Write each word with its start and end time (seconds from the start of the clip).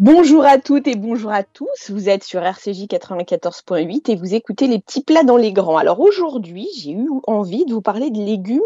Bonjour 0.00 0.44
à 0.44 0.58
toutes 0.58 0.86
et 0.86 0.94
bonjour 0.94 1.32
à 1.32 1.42
tous. 1.42 1.90
Vous 1.90 2.08
êtes 2.08 2.22
sur 2.22 2.40
RCJ 2.40 2.86
94.8 2.86 4.12
et 4.12 4.14
vous 4.14 4.32
écoutez 4.32 4.68
les 4.68 4.78
petits 4.78 5.02
plats 5.02 5.24
dans 5.24 5.36
les 5.36 5.52
grands. 5.52 5.76
Alors 5.76 5.98
aujourd'hui, 5.98 6.68
j'ai 6.78 6.92
eu 6.92 7.08
envie 7.26 7.64
de 7.64 7.74
vous 7.74 7.82
parler 7.82 8.10
de 8.10 8.18
légumes 8.18 8.62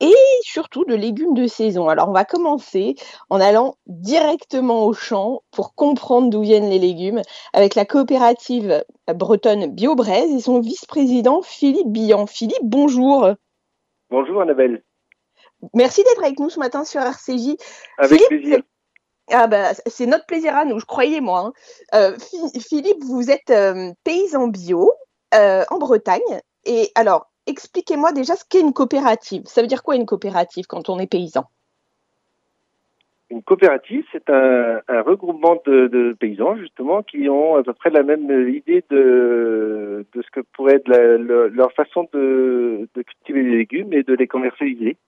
et 0.00 0.14
surtout 0.40 0.86
de 0.86 0.94
légumes 0.94 1.34
de 1.34 1.46
saison. 1.46 1.90
Alors 1.90 2.08
on 2.08 2.12
va 2.12 2.24
commencer 2.24 2.94
en 3.28 3.38
allant 3.38 3.76
directement 3.86 4.86
au 4.86 4.94
champ 4.94 5.42
pour 5.50 5.74
comprendre 5.74 6.30
d'où 6.30 6.40
viennent 6.40 6.70
les 6.70 6.78
légumes 6.78 7.20
avec 7.52 7.74
la 7.74 7.84
coopérative 7.84 8.82
bretonne 9.14 9.66
BioBraise 9.66 10.32
et 10.32 10.40
son 10.40 10.60
vice-président 10.60 11.42
Philippe 11.42 11.88
Billan. 11.88 12.26
Philippe, 12.26 12.62
bonjour. 12.62 13.28
Bonjour 14.08 14.40
Annabelle. 14.40 14.82
Merci 15.74 16.02
d'être 16.02 16.24
avec 16.24 16.40
nous 16.40 16.48
ce 16.48 16.58
matin 16.58 16.86
sur 16.86 17.02
RCJ. 17.02 17.56
Avec 17.98 18.26
plaisir. 18.28 18.62
Ah 19.30 19.46
bah, 19.46 19.72
c'est 19.86 20.06
notre 20.06 20.26
plaisir 20.26 20.56
à 20.56 20.64
nous, 20.64 20.80
je 20.80 20.84
croyais 20.84 21.20
moi. 21.20 21.40
Hein. 21.40 21.52
Euh, 21.94 22.16
Philippe, 22.68 23.02
vous 23.04 23.30
êtes 23.30 23.50
euh, 23.50 23.92
paysan 24.04 24.48
bio 24.48 24.92
euh, 25.34 25.62
en 25.70 25.78
Bretagne. 25.78 26.40
Et 26.64 26.90
alors, 26.94 27.30
expliquez-moi 27.46 28.12
déjà 28.12 28.34
ce 28.34 28.44
qu'est 28.48 28.60
une 28.60 28.72
coopérative. 28.72 29.42
Ça 29.46 29.62
veut 29.62 29.68
dire 29.68 29.82
quoi 29.82 29.96
une 29.96 30.06
coopérative 30.06 30.66
quand 30.66 30.88
on 30.88 30.98
est 30.98 31.06
paysan? 31.06 31.44
Une 33.30 33.42
coopérative, 33.42 34.04
c'est 34.12 34.28
un, 34.28 34.82
regroupement 35.06 35.56
de, 35.64 36.14
paysans 36.20 36.56
justement 36.56 37.02
qui 37.02 37.30
ont 37.30 37.56
à 37.56 37.62
peu 37.62 37.72
près 37.72 37.88
la 37.88 38.02
même 38.02 38.28
idée 38.50 38.84
de, 38.90 40.04
ce 40.14 40.30
que 40.30 40.40
pourrait 40.52 40.74
être 40.74 40.88
leur 40.88 41.72
façon 41.72 42.06
de 42.12 42.86
cultiver 42.94 43.42
les 43.42 43.56
légumes 43.56 43.94
et 43.94 44.02
de 44.02 44.12
les 44.12 44.26
commercialiser. 44.26 44.98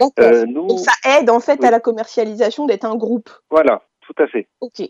Euh, 0.00 0.46
Donc 0.46 0.78
ça 0.78 0.92
aide 1.18 1.30
en 1.30 1.40
fait 1.40 1.62
à 1.64 1.70
la 1.70 1.80
commercialisation 1.80 2.66
d'être 2.66 2.84
un 2.84 2.96
groupe. 2.96 3.30
Voilà, 3.50 3.82
tout 4.00 4.14
à 4.18 4.26
fait. 4.26 4.48
Ok. 4.60 4.82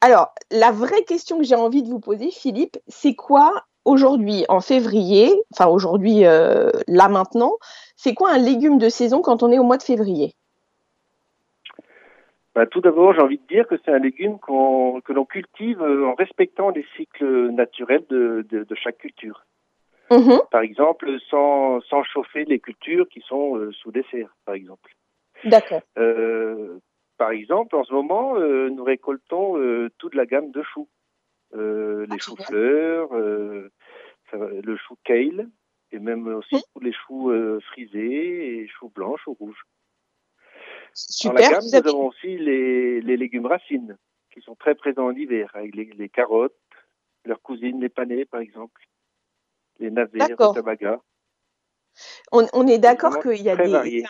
Alors, 0.00 0.32
la 0.50 0.72
vraie 0.72 1.04
question 1.04 1.38
que 1.38 1.44
j'ai 1.44 1.54
envie 1.54 1.82
de 1.82 1.88
vous 1.88 2.00
poser, 2.00 2.30
Philippe, 2.30 2.76
c'est 2.88 3.14
quoi 3.14 3.64
aujourd'hui, 3.84 4.44
en 4.48 4.60
février, 4.60 5.30
enfin 5.52 5.70
aujourd'hui, 5.70 6.24
euh, 6.24 6.70
là 6.88 7.08
maintenant, 7.08 7.52
c'est 7.96 8.14
quoi 8.14 8.30
un 8.30 8.38
légume 8.38 8.78
de 8.78 8.88
saison 8.88 9.22
quand 9.22 9.42
on 9.42 9.52
est 9.52 9.58
au 9.58 9.64
mois 9.64 9.76
de 9.76 9.82
février? 9.82 10.34
Bah, 12.54 12.66
Tout 12.66 12.80
d'abord, 12.80 13.14
j'ai 13.14 13.20
envie 13.20 13.38
de 13.38 13.46
dire 13.46 13.66
que 13.66 13.76
c'est 13.84 13.92
un 13.92 13.98
légume 13.98 14.38
que 14.40 15.12
l'on 15.12 15.24
cultive 15.24 15.80
euh, 15.82 16.06
en 16.06 16.14
respectant 16.14 16.70
les 16.70 16.84
cycles 16.96 17.50
naturels 17.50 18.04
de 18.08 18.74
chaque 18.74 18.98
culture. 18.98 19.44
Mhm. 20.12 20.40
Par 20.50 20.60
exemple, 20.60 21.18
sans, 21.30 21.80
sans 21.82 22.02
chauffer 22.04 22.44
les 22.44 22.60
cultures 22.60 23.08
qui 23.08 23.20
sont 23.20 23.56
euh, 23.56 23.72
sous 23.72 23.90
dessert, 23.90 24.36
par 24.44 24.54
exemple. 24.54 24.94
D'accord. 25.44 25.80
Euh, 25.98 26.78
par 27.16 27.30
exemple, 27.30 27.74
en 27.76 27.84
ce 27.84 27.92
moment, 27.92 28.36
euh, 28.36 28.68
nous 28.68 28.84
récoltons 28.84 29.88
toute 29.98 30.14
la 30.14 30.26
gamme 30.26 30.50
de 30.50 30.62
choux. 30.62 30.88
les 31.54 32.06
ah, 32.10 32.18
choux-fleurs, 32.18 33.10
le 33.12 34.76
chou 34.76 34.96
kale, 35.04 35.48
et 35.92 35.98
même 35.98 36.26
aussi 36.26 36.62
tous 36.74 36.80
les 36.80 36.92
choux 36.92 37.32
frisés, 37.70 38.58
et 38.58 38.68
choux 38.68 38.90
blancs, 38.90 39.18
choux 39.18 39.36
rouges. 39.38 39.64
Super. 40.94 41.34
Dans 41.34 41.40
la 41.40 41.50
gamme, 41.50 41.64
nous 41.64 41.74
avons 41.74 42.08
aussi 42.08 42.36
les, 42.36 43.00
les, 43.00 43.16
légumes 43.16 43.46
racines, 43.46 43.96
qui 44.30 44.42
sont 44.42 44.56
très 44.56 44.74
présents 44.74 45.06
en 45.06 45.14
hiver, 45.14 45.50
avec 45.54 45.74
les, 45.74 45.84
les 45.84 46.08
carottes, 46.08 46.54
leurs 47.24 47.40
cousines, 47.40 47.80
les 47.80 47.88
panais, 47.88 48.24
par 48.24 48.40
exemple 48.40 48.82
les 49.82 49.90
navires, 49.90 50.28
les 50.28 50.36
tabagas. 50.36 51.00
On, 52.30 52.66
est 52.66 52.78
d'accord 52.78 53.20
qu'il 53.20 53.42
y 53.42 53.50
a 53.50 53.56
des. 53.56 54.04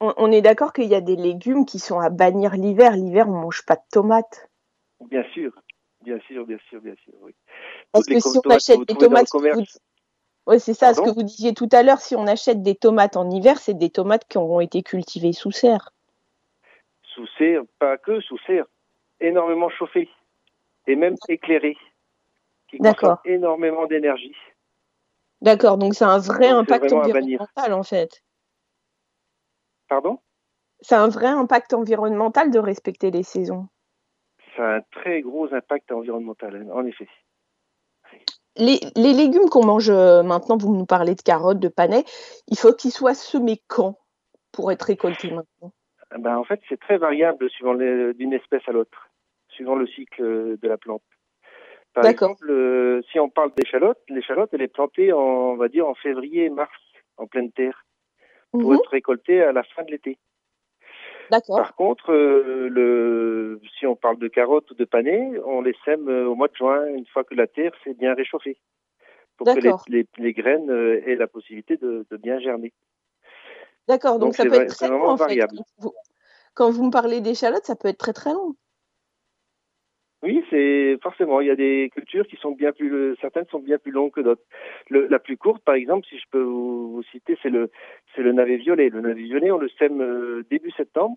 on, 0.00 0.30
est 0.30 0.42
d'accord 0.42 0.72
qu'il 0.72 0.84
y 0.84 0.94
a 0.94 1.00
des 1.00 1.16
légumes 1.16 1.66
qui 1.66 1.80
sont 1.80 1.98
à 1.98 2.10
bannir 2.10 2.52
l'hiver. 2.54 2.92
L'hiver, 2.92 3.28
on 3.28 3.32
mange 3.32 3.64
pas 3.66 3.74
de 3.74 3.82
tomates. 3.90 4.48
Bien 5.00 5.24
sûr, 5.32 5.52
bien 6.02 6.20
sûr, 6.28 6.46
bien 6.46 6.58
sûr, 6.68 6.80
bien 6.80 6.94
sûr. 7.02 7.14
Oui. 7.22 7.34
Parce 7.90 8.06
que 8.06 8.20
si 8.20 8.38
on 8.44 8.50
achète 8.50 8.86
des 8.86 8.94
tomates, 8.94 9.26
oui, 10.46 10.58
c'est 10.58 10.74
ça, 10.74 10.92
ce 10.92 11.00
que 11.00 11.10
vous 11.10 11.22
disiez 11.22 11.54
tout 11.54 11.68
à 11.72 11.82
l'heure. 11.82 11.98
Si 11.98 12.14
on 12.14 12.26
achète 12.26 12.62
des 12.62 12.74
tomates 12.74 13.16
en 13.16 13.30
hiver, 13.30 13.58
c'est 13.58 13.74
des 13.74 13.90
tomates 13.90 14.26
qui 14.28 14.38
auront 14.38 14.60
été 14.60 14.82
cultivées 14.82 15.32
sous 15.32 15.52
serre. 15.52 15.90
Sous 17.14 17.26
serre, 17.38 17.62
pas 17.78 17.96
que 17.96 18.20
sous 18.20 18.38
serre, 18.46 18.66
énormément 19.20 19.70
chauffées 19.70 20.08
et 20.86 20.96
même 20.96 21.14
éclairées, 21.28 21.76
qui 22.68 22.78
consomment 22.78 23.18
énormément 23.24 23.86
d'énergie. 23.86 24.34
D'accord, 25.42 25.76
donc 25.76 25.94
c'est 25.94 26.04
un 26.04 26.18
vrai 26.18 26.48
impact 26.48 26.92
environnemental 26.92 27.72
en 27.72 27.82
fait. 27.82 28.22
Pardon? 29.88 30.18
C'est 30.80 30.94
un 30.94 31.08
vrai 31.08 31.26
impact 31.26 31.74
environnemental 31.74 32.50
de 32.50 32.58
respecter 32.60 33.10
les 33.10 33.24
saisons. 33.24 33.66
Ça 34.56 34.62
a 34.62 34.76
un 34.76 34.80
très 34.92 35.20
gros 35.20 35.52
impact 35.52 35.90
environnemental, 35.90 36.70
en 36.72 36.84
effet. 36.86 37.08
Les, 38.56 38.78
légumes 38.96 39.48
qu'on 39.48 39.64
mange 39.64 39.90
euh, 39.90 40.22
maintenant, 40.22 40.56
vous 40.56 40.74
nous 40.76 40.86
parlez 40.86 41.14
de 41.14 41.22
carottes, 41.22 41.58
de 41.58 41.68
panais, 41.68 42.04
il 42.48 42.58
faut 42.58 42.72
qu'ils 42.72 42.90
soient 42.90 43.14
semés 43.14 43.60
quand 43.66 43.98
pour 44.52 44.70
être 44.70 44.82
récoltés 44.82 45.30
maintenant? 45.30 45.72
Ben, 46.18 46.36
En 46.36 46.44
fait, 46.44 46.60
c'est 46.68 46.78
très 46.78 46.98
variable 46.98 47.50
suivant 47.50 47.74
d'une 47.74 48.32
espèce 48.32 48.62
à 48.66 48.72
l'autre, 48.72 49.08
suivant 49.48 49.74
le 49.74 49.86
cycle 49.86 50.58
de 50.58 50.68
la 50.68 50.76
plante. 50.76 51.02
Par 51.94 52.06
exemple, 52.06 52.50
euh, 52.50 53.02
si 53.10 53.18
on 53.18 53.28
parle 53.28 53.52
d'échalotes, 53.54 53.98
l'échalote, 54.08 54.50
elle 54.52 54.62
est 54.62 54.68
plantée, 54.68 55.12
en, 55.12 55.18
on 55.18 55.56
va 55.56 55.68
dire, 55.68 55.86
en 55.86 55.94
février-mars, 55.94 56.72
en 57.18 57.26
pleine 57.26 57.52
terre, 57.52 57.84
pour 58.50 58.70
mhm. 58.70 58.76
être 58.76 58.90
récoltée 58.90 59.42
à 59.42 59.52
la 59.52 59.62
fin 59.62 59.82
de 59.82 59.90
l'été. 59.90 60.18
D'accord. 61.30 61.56
Par 61.56 61.74
contre, 61.74 62.12
euh, 62.12 62.68
le, 62.68 63.60
si 63.78 63.86
on 63.86 63.94
parle 63.94 64.18
de 64.18 64.28
carottes 64.28 64.70
ou 64.70 64.74
de 64.74 64.84
panais, 64.84 65.32
on 65.44 65.60
les 65.60 65.74
sème 65.84 66.08
euh, 66.08 66.26
au 66.26 66.34
mois 66.34 66.48
de 66.48 66.56
juin, 66.56 66.86
une 66.86 67.06
fois 67.06 67.24
que 67.24 67.34
la 67.34 67.46
terre 67.46 67.72
s'est 67.84 67.94
bien 67.94 68.14
réchauffée, 68.14 68.58
pour 69.36 69.46
que 69.46 69.88
les, 69.88 70.06
les, 70.18 70.32
graines 70.32 70.70
aient 71.06 71.16
la 71.16 71.26
possibilité 71.26 71.76
de, 71.76 72.06
de 72.10 72.16
bien 72.16 72.38
germer. 72.40 72.72
D'accord, 73.88 74.18
donc, 74.18 74.34
ça 74.34 74.44
peut 74.44 74.54
être 74.54 74.74
très 74.74 74.88
long 74.88 75.02
en 75.02 75.14
variable. 75.16 75.58
quand 76.54 76.70
vous 76.70 76.84
me 76.84 76.90
parlez 76.90 77.20
d'échalotes, 77.20 77.64
ça 77.64 77.76
peut 77.76 77.88
être 77.88 77.98
très 77.98 78.12
très 78.12 78.32
long. 78.32 78.54
Oui, 80.22 80.44
c'est 80.50 80.98
forcément. 81.02 81.40
Il 81.40 81.48
y 81.48 81.50
a 81.50 81.56
des 81.56 81.90
cultures 81.92 82.26
qui 82.26 82.36
sont 82.36 82.52
bien 82.52 82.72
plus, 82.72 83.16
certaines 83.20 83.46
sont 83.46 83.58
bien 83.58 83.78
plus 83.78 83.90
longues 83.90 84.12
que 84.12 84.20
d'autres. 84.20 84.42
la 84.90 85.18
plus 85.18 85.36
courte, 85.36 85.64
par 85.64 85.74
exemple, 85.74 86.06
si 86.08 86.18
je 86.18 86.24
peux 86.30 86.42
vous, 86.42 87.02
citer, 87.10 87.36
c'est 87.42 87.50
le, 87.50 87.70
c'est 88.14 88.22
le 88.22 88.32
navet 88.32 88.56
violet. 88.56 88.88
Le 88.88 89.00
navet 89.00 89.22
violet, 89.22 89.50
on 89.50 89.58
le 89.58 89.68
sème 89.78 90.00
euh, 90.00 90.44
début 90.48 90.70
septembre 90.72 91.16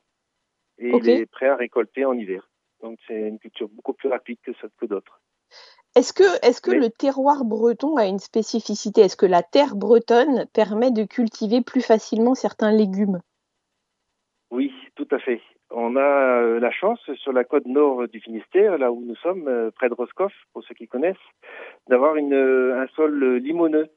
et 0.80 0.90
il 0.90 1.10
est 1.10 1.26
prêt 1.28 1.48
à 1.48 1.56
récolter 1.56 2.04
en 2.06 2.14
hiver. 2.14 2.50
Donc 2.82 2.98
c'est 3.08 3.28
une 3.28 3.40
culture 3.40 3.70
beaucoup 3.70 3.94
plus 3.94 4.10
rapide 4.10 4.40
que, 4.44 4.52
que 4.52 4.86
d'autres. 4.86 5.22
Est-ce 5.96 6.12
que, 6.12 6.46
est-ce 6.46 6.60
que 6.60 6.72
le 6.72 6.90
terroir 6.90 7.46
breton 7.46 7.96
a 7.96 8.06
une 8.06 8.20
spécificité? 8.20 9.02
Est-ce 9.02 9.16
que 9.16 9.26
la 9.26 9.44
terre 9.44 9.76
bretonne 9.76 10.46
permet 10.54 10.92
de 10.92 11.06
cultiver 11.06 11.62
plus 11.62 11.82
facilement 11.82 12.36
certains 12.36 12.72
légumes? 12.72 13.22
Oui, 14.52 14.74
tout 14.96 15.08
à 15.12 15.20
fait. 15.20 15.42
On 15.78 15.97
a 15.97 16.41
euh, 16.41 16.59
la 16.62 16.72
chance 16.72 17.02
sur 17.16 17.34
la 17.34 17.44
côte 17.44 17.66
nord 17.66 18.08
du 18.08 18.22
Finistère, 18.22 18.78
là 18.78 18.94
où 18.94 19.03
nous 19.06 19.18
sommes, 19.18 19.50
euh, 19.50 19.72
près 19.72 19.90
de 19.90 19.94
Roscoff, 19.94 20.31
pour 20.53 20.63
ceux 20.63 20.74
qui 20.74 20.88
connaissent, 20.88 21.18
d'avoir 21.90 22.16
euh, 22.16 22.81
un 22.81 22.88
sol 22.96 23.36
limoneux. 23.36 23.90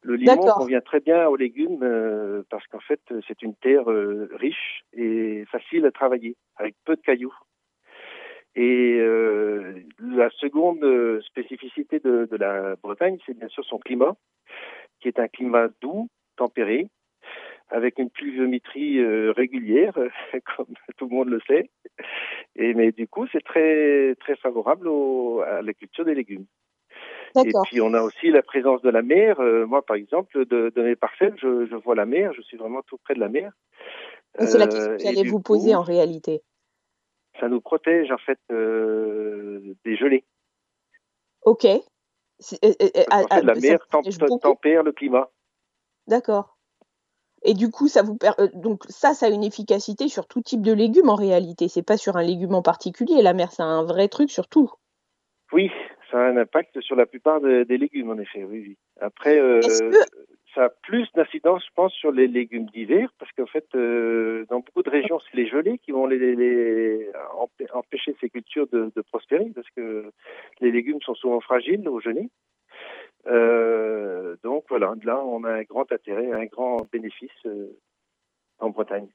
Le 0.00 0.14
limon 0.14 0.46
convient 0.52 0.80
très 0.80 1.00
bien 1.00 1.28
aux 1.28 1.36
légumes 1.36 1.80
parce 2.50 2.66
qu'en 2.66 2.80
fait 2.80 3.00
c'est 3.26 3.40
une 3.40 3.54
terre 3.54 3.86
riche 3.86 4.84
et 4.92 5.46
facile 5.50 5.86
à 5.86 5.90
travailler, 5.92 6.36
avec 6.56 6.74
peu 6.84 6.94
de 6.94 7.00
cailloux. 7.00 7.34
Et 8.54 8.98
la 9.98 10.28
seconde 10.28 11.22
spécificité 11.22 12.00
de 12.00 12.36
la 12.36 12.76
Bretagne, 12.82 13.16
c'est 13.24 13.38
bien 13.38 13.48
sûr 13.48 13.64
son 13.64 13.78
climat, 13.78 14.14
qui 15.00 15.08
est 15.08 15.18
un 15.18 15.28
climat 15.28 15.68
doux, 15.80 16.10
tempéré, 16.36 16.88
avec 17.70 17.98
une 17.98 18.10
pluviométrie 18.10 18.98
euh, 18.98 19.32
régulière, 19.32 19.94
comme 20.56 20.66
tout 20.96 21.08
le 21.08 21.14
monde 21.14 21.28
le 21.28 21.40
sait. 21.46 21.70
Et 22.56 22.74
mais 22.74 22.92
du 22.92 23.08
coup, 23.08 23.26
c'est 23.32 23.44
très 23.44 24.14
très 24.20 24.36
favorable 24.36 24.88
à 25.46 25.62
la 25.62 25.74
culture 25.74 26.04
des 26.04 26.14
légumes. 26.14 26.46
Et 27.36 27.52
puis 27.64 27.80
on 27.80 27.94
a 27.94 28.02
aussi 28.02 28.30
la 28.30 28.42
présence 28.42 28.80
de 28.82 28.90
la 28.90 29.02
mer. 29.02 29.40
Euh, 29.40 29.66
moi, 29.66 29.84
par 29.84 29.96
exemple, 29.96 30.46
de, 30.46 30.72
mes 30.76 30.94
parcelles, 30.94 31.34
je, 31.38 31.74
vois 31.76 31.96
la 31.96 32.06
mer. 32.06 32.32
Je 32.32 32.42
suis 32.42 32.56
vraiment 32.56 32.82
tout 32.82 32.98
près 32.98 33.14
de 33.14 33.20
la 33.20 33.28
mer. 33.28 33.52
C'est 34.38 34.58
la 34.58 34.66
question 34.66 34.96
que 34.96 35.02
j'allais 35.02 35.28
vous 35.28 35.40
poser 35.40 35.74
en 35.74 35.82
réalité. 35.82 36.42
Ça 37.40 37.48
nous 37.48 37.60
protège 37.60 38.12
en 38.12 38.18
fait 38.18 38.38
euh, 38.52 39.74
des 39.84 39.96
gelées. 39.96 40.24
Ok. 41.42 41.64
la 41.64 43.54
mer 43.54 43.78
tempère 43.88 44.82
le 44.84 44.92
climat. 44.92 45.28
D'accord. 46.06 46.53
Et 47.44 47.54
du 47.54 47.70
coup, 47.70 47.88
ça 47.88 48.02
vous 48.02 48.18
euh, 48.24 48.48
donc 48.54 48.84
ça, 48.88 49.12
ça 49.12 49.26
a 49.26 49.28
une 49.28 49.44
efficacité 49.44 50.08
sur 50.08 50.26
tout 50.26 50.40
type 50.40 50.62
de 50.62 50.72
légumes 50.72 51.10
en 51.10 51.14
réalité. 51.14 51.68
C'est 51.68 51.86
pas 51.86 51.98
sur 51.98 52.16
un 52.16 52.22
légume 52.22 52.54
en 52.54 52.62
particulier. 52.62 53.22
La 53.22 53.34
mer, 53.34 53.52
c'est 53.52 53.62
un 53.62 53.84
vrai 53.84 54.08
truc 54.08 54.30
sur 54.30 54.48
tout. 54.48 54.70
Oui, 55.52 55.70
ça 56.10 56.18
a 56.18 56.28
un 56.30 56.36
impact 56.38 56.80
sur 56.80 56.96
la 56.96 57.06
plupart 57.06 57.40
des 57.40 57.76
légumes 57.76 58.10
en 58.10 58.18
effet. 58.18 58.44
Oui, 58.44 58.76
Après, 59.00 59.38
euh, 59.38 59.60
ça 60.54 60.64
a 60.64 60.68
plus 60.68 61.06
d'incidence, 61.14 61.64
je 61.64 61.70
pense, 61.74 61.92
sur 61.92 62.12
les 62.12 62.28
légumes 62.28 62.66
d'hiver, 62.66 63.12
parce 63.18 63.30
qu'en 63.32 63.46
fait, 63.46 63.66
euh, 63.74 64.46
dans 64.48 64.60
beaucoup 64.60 64.82
de 64.82 64.90
régions, 64.90 65.20
c'est 65.20 65.36
les 65.36 65.48
gelées 65.48 65.78
qui 65.78 65.90
vont 65.90 66.06
les, 66.06 66.34
les, 66.34 67.10
empêcher 67.72 68.16
ces 68.20 68.30
cultures 68.30 68.68
de, 68.68 68.90
de, 68.94 69.02
prospérer, 69.02 69.50
parce 69.54 69.68
que 69.76 70.10
les 70.60 70.70
légumes 70.70 71.00
sont 71.02 71.14
souvent 71.14 71.40
fragiles 71.40 71.88
au 71.88 72.00
gelées. 72.00 72.30
Euh, 73.26 74.36
donc 74.42 74.64
voilà, 74.68 74.94
là, 75.04 75.22
on 75.24 75.44
a 75.44 75.50
un 75.50 75.62
grand 75.62 75.90
intérêt, 75.90 76.32
un 76.32 76.46
grand 76.46 76.86
bénéfice 76.92 77.30
euh, 77.46 77.78
en 78.58 78.70
Bretagne. 78.70 79.08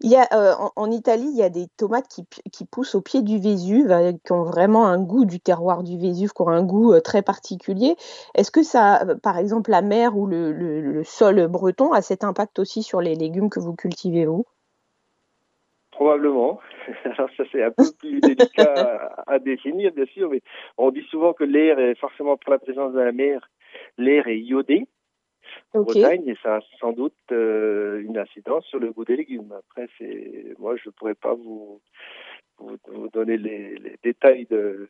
Il 0.00 0.10
y 0.10 0.16
a, 0.16 0.26
euh, 0.32 0.54
en, 0.76 0.90
Italie, 0.90 1.28
il 1.30 1.36
y 1.36 1.42
a 1.42 1.50
des 1.50 1.66
tomates 1.76 2.08
qui, 2.08 2.64
poussent 2.64 2.94
au 2.94 3.02
pied 3.02 3.20
du 3.20 3.38
Vésuve, 3.38 3.94
qui 4.24 4.32
ont 4.32 4.44
vraiment 4.44 4.86
un 4.86 4.98
goût 4.98 5.26
du 5.26 5.40
terroir 5.40 5.82
du 5.82 5.98
Vésuve, 5.98 6.32
qui 6.32 6.40
ont 6.40 6.48
un 6.48 6.64
goût 6.64 6.98
très 7.00 7.20
particulier. 7.20 7.94
Est-ce 8.34 8.50
que 8.50 8.62
ça, 8.62 9.04
par 9.22 9.36
exemple, 9.36 9.70
la 9.70 9.82
mer 9.82 10.16
ou 10.16 10.26
le, 10.26 10.52
le, 10.52 11.04
sol 11.04 11.48
breton 11.48 11.92
a 11.92 12.00
cet 12.00 12.24
impact 12.24 12.58
aussi 12.58 12.82
sur 12.82 13.02
les 13.02 13.14
légumes 13.14 13.50
que 13.50 13.60
vous 13.60 13.74
cultivez, 13.74 14.24
vous? 14.24 14.46
Probablement. 15.98 16.60
Alors 17.04 17.28
ça 17.36 17.42
c'est 17.50 17.60
un 17.60 17.72
peu 17.72 17.82
plus 17.98 18.20
délicat 18.20 18.72
à, 19.26 19.32
à, 19.32 19.38
définir, 19.40 19.90
bien 19.92 20.06
sûr, 20.06 20.30
mais 20.30 20.42
on 20.76 20.92
dit 20.92 21.02
souvent 21.10 21.32
que 21.32 21.42
l'air 21.42 21.76
est 21.80 21.96
forcément 21.96 22.36
pour 22.36 22.52
la 22.52 22.60
présence 22.60 22.92
de 22.92 23.00
la 23.00 23.10
mer, 23.10 23.50
l'air 23.96 24.28
est 24.28 24.38
iodé 24.38 24.86
en 25.72 25.82
Bretagne 25.82 26.28
et 26.28 26.36
ça 26.40 26.58
a 26.58 26.60
sans 26.78 26.92
doute 26.92 27.16
euh, 27.32 28.00
une 28.00 28.16
incidence 28.16 28.64
sur 28.66 28.78
le 28.78 28.92
goût 28.92 29.04
des 29.04 29.16
légumes. 29.16 29.52
Après, 29.58 29.88
c'est 29.98 30.54
moi, 30.60 30.76
je 30.76 30.88
ne 30.88 30.92
pourrais 30.92 31.16
pas 31.16 31.34
vous, 31.34 31.80
vous, 32.58 33.08
donner 33.12 33.36
les, 33.36 33.74
les, 33.78 33.96
détails 34.04 34.46
de 34.46 34.88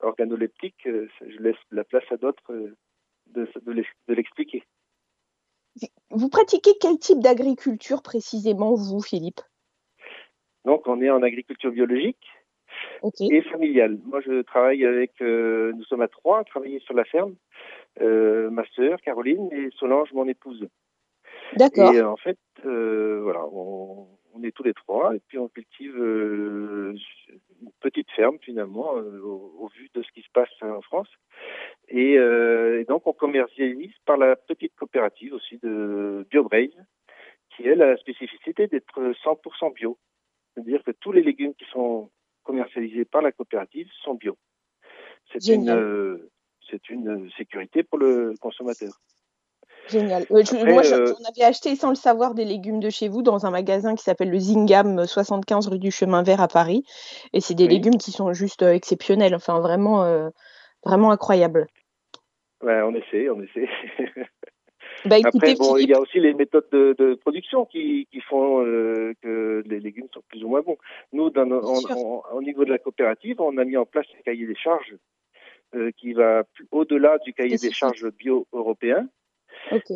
organoleptiques. 0.00 0.88
Euh, 0.88 1.08
je 1.20 1.38
laisse 1.38 1.62
la 1.70 1.84
place 1.84 2.10
à 2.10 2.16
d'autres 2.16 2.52
euh, 2.52 2.76
de, 3.28 3.48
de 3.64 4.14
l'expliquer. 4.14 4.64
Vous 6.10 6.28
pratiquez 6.28 6.72
quel 6.80 6.98
type 6.98 7.20
d'agriculture 7.20 8.02
précisément, 8.02 8.74
vous, 8.74 9.00
Philippe? 9.00 9.40
Donc, 10.64 10.86
on 10.86 11.00
est 11.00 11.10
en 11.10 11.22
agriculture 11.22 11.72
biologique 11.72 12.26
et 13.20 13.42
familiale. 13.42 13.98
Moi, 14.04 14.20
je 14.20 14.42
travaille 14.42 14.84
avec, 14.84 15.20
nous 15.20 15.84
sommes 15.84 16.02
à 16.02 16.08
trois 16.08 16.40
à 16.40 16.44
travailler 16.44 16.78
sur 16.80 16.94
la 16.94 17.04
ferme. 17.04 17.34
Euh, 18.00 18.48
ma 18.50 18.64
sœur 18.74 19.00
Caroline 19.02 19.50
et 19.52 19.68
Solange, 19.78 20.12
mon 20.12 20.26
épouse. 20.26 20.66
D'accord. 21.56 21.92
Et 21.92 22.00
en 22.00 22.16
fait, 22.16 22.38
euh, 22.64 23.20
voilà, 23.22 23.44
on, 23.52 24.06
on, 24.34 24.42
est 24.42 24.52
tous 24.52 24.62
les 24.62 24.72
trois 24.72 25.14
et 25.14 25.20
puis 25.28 25.36
on 25.36 25.48
cultive 25.48 25.94
euh, 25.98 26.94
une 27.60 27.70
petite 27.80 28.10
ferme 28.12 28.38
finalement 28.40 28.92
au, 28.92 29.54
au, 29.58 29.68
vu 29.76 29.90
de 29.92 30.02
ce 30.02 30.10
qui 30.12 30.22
se 30.22 30.30
passe 30.32 30.48
en 30.62 30.80
France. 30.80 31.08
Et, 31.88 32.14
et, 32.14 32.84
donc 32.88 33.06
on 33.06 33.12
commercialise 33.12 33.92
par 34.06 34.16
la 34.16 34.36
petite 34.36 34.74
coopérative 34.76 35.34
aussi 35.34 35.58
de 35.58 36.26
BioBraze, 36.30 36.70
qui 37.50 37.66
elle 37.66 37.82
a 37.82 37.90
la 37.90 37.96
spécificité 37.98 38.68
d'être 38.68 38.98
100% 38.98 39.74
bio. 39.74 39.98
C'est-à-dire 40.54 40.82
que 40.84 40.90
tous 40.92 41.12
les 41.12 41.22
légumes 41.22 41.54
qui 41.54 41.64
sont 41.72 42.10
commercialisés 42.42 43.04
par 43.04 43.22
la 43.22 43.32
coopérative 43.32 43.88
sont 44.02 44.14
bio. 44.14 44.36
C'est 45.32 45.46
une 45.46 46.28
c'est 46.70 46.88
une 46.88 47.30
sécurité 47.36 47.82
pour 47.82 47.98
le 47.98 48.34
consommateur. 48.40 48.92
Génial. 49.88 50.22
Euh, 50.30 50.42
moi, 50.64 50.82
j'en 50.82 50.94
euh, 50.96 51.14
avais 51.28 51.44
acheté 51.44 51.74
sans 51.74 51.90
le 51.90 51.96
savoir 51.96 52.34
des 52.34 52.44
légumes 52.44 52.80
de 52.80 52.88
chez 52.88 53.08
vous 53.08 53.22
dans 53.22 53.46
un 53.46 53.50
magasin 53.50 53.94
qui 53.94 54.02
s'appelle 54.02 54.30
le 54.30 54.38
Zingam 54.38 55.06
75 55.06 55.68
rue 55.68 55.78
du 55.78 55.90
Chemin 55.90 56.22
Vert 56.22 56.40
à 56.40 56.48
Paris. 56.48 56.84
Et 57.32 57.40
c'est 57.40 57.54
des 57.54 57.66
légumes 57.66 57.98
qui 57.98 58.12
sont 58.12 58.32
juste 58.32 58.62
euh, 58.62 58.72
exceptionnels, 58.72 59.34
enfin 59.34 59.60
vraiment, 59.60 60.30
vraiment 60.84 61.10
incroyables. 61.10 61.66
Ouais, 62.62 62.80
on 62.82 62.94
essaie, 62.94 63.28
on 63.28 63.42
essaie. 63.42 63.68
Bah, 65.04 65.16
Après, 65.24 65.54
bon, 65.54 65.76
il 65.76 65.88
y 65.88 65.94
a 65.94 66.00
aussi 66.00 66.20
les 66.20 66.34
méthodes 66.34 66.68
de, 66.70 67.14
production 67.14 67.64
qui, 67.66 68.06
font 68.28 68.62
que 69.22 69.62
les 69.66 69.80
légumes 69.80 70.08
sont 70.12 70.22
plus 70.28 70.44
ou 70.44 70.48
moins 70.48 70.60
bons. 70.60 70.78
Nous, 71.12 71.30
dans, 71.30 71.48
au 72.32 72.42
niveau 72.42 72.64
de 72.64 72.70
la 72.70 72.78
coopérative, 72.78 73.40
on 73.40 73.56
a 73.58 73.64
mis 73.64 73.76
en 73.76 73.86
place 73.86 74.06
un 74.18 74.22
cahier 74.22 74.46
des 74.46 74.54
charges 74.54 74.94
euh, 75.74 75.90
qui 75.96 76.12
va 76.12 76.44
au-delà 76.70 77.16
du 77.24 77.32
cahier 77.32 77.56
des 77.56 77.70
charges 77.70 78.06
bio 78.10 78.46
européen 78.52 79.08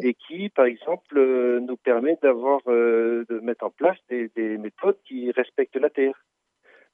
et 0.02 0.14
qui, 0.14 0.48
par 0.48 0.64
exemple, 0.64 1.18
euh, 1.18 1.60
nous 1.60 1.76
permet 1.76 2.16
d'avoir 2.22 2.62
euh, 2.66 3.26
de 3.28 3.40
mettre 3.40 3.66
en 3.66 3.70
place 3.70 3.98
des, 4.08 4.30
des, 4.34 4.56
méthodes 4.56 4.96
qui 5.06 5.30
respectent 5.32 5.76
la 5.76 5.90
terre, 5.90 6.24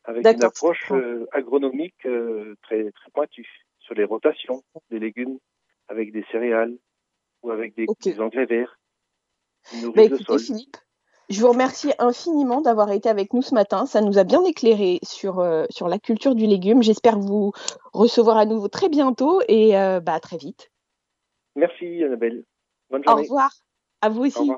avec 0.02 0.26
une 0.26 0.42
approche 0.42 0.90
agronomique 1.30 2.08
très 2.62 2.90
très 2.90 3.10
pointue 3.14 3.48
sur 3.78 3.94
les 3.94 4.02
rotations 4.02 4.64
des 4.90 4.98
légumes 4.98 5.38
avec 5.86 6.10
des 6.10 6.24
céréales 6.32 6.74
ou 7.42 7.50
avec 7.50 7.74
des, 7.76 8.20
engrais 8.20 8.46
verts. 8.46 8.78
Bah, 9.94 10.02
écoutez, 10.02 10.38
Philippe, 10.38 10.76
je 11.28 11.40
vous 11.40 11.48
remercie 11.48 11.92
infiniment 11.98 12.60
d'avoir 12.60 12.90
été 12.90 13.08
avec 13.08 13.32
nous 13.32 13.42
ce 13.42 13.54
matin. 13.54 13.86
Ça 13.86 14.00
nous 14.00 14.18
a 14.18 14.24
bien 14.24 14.44
éclairé 14.44 14.98
sur, 15.02 15.40
euh, 15.40 15.64
sur 15.70 15.88
la 15.88 15.98
culture 15.98 16.34
du 16.34 16.46
légume. 16.46 16.82
J'espère 16.82 17.18
vous 17.18 17.52
recevoir 17.92 18.36
à 18.36 18.44
nouveau 18.44 18.68
très 18.68 18.88
bientôt 18.88 19.40
et 19.48 19.78
euh, 19.78 20.00
bah, 20.00 20.20
très 20.20 20.36
vite. 20.36 20.70
Merci 21.56 22.02
Annabelle. 22.02 22.44
Bonne 22.90 23.04
journée. 23.04 23.20
Au 23.20 23.22
revoir. 23.22 23.50
À 24.00 24.08
vous 24.08 24.26
aussi. 24.26 24.50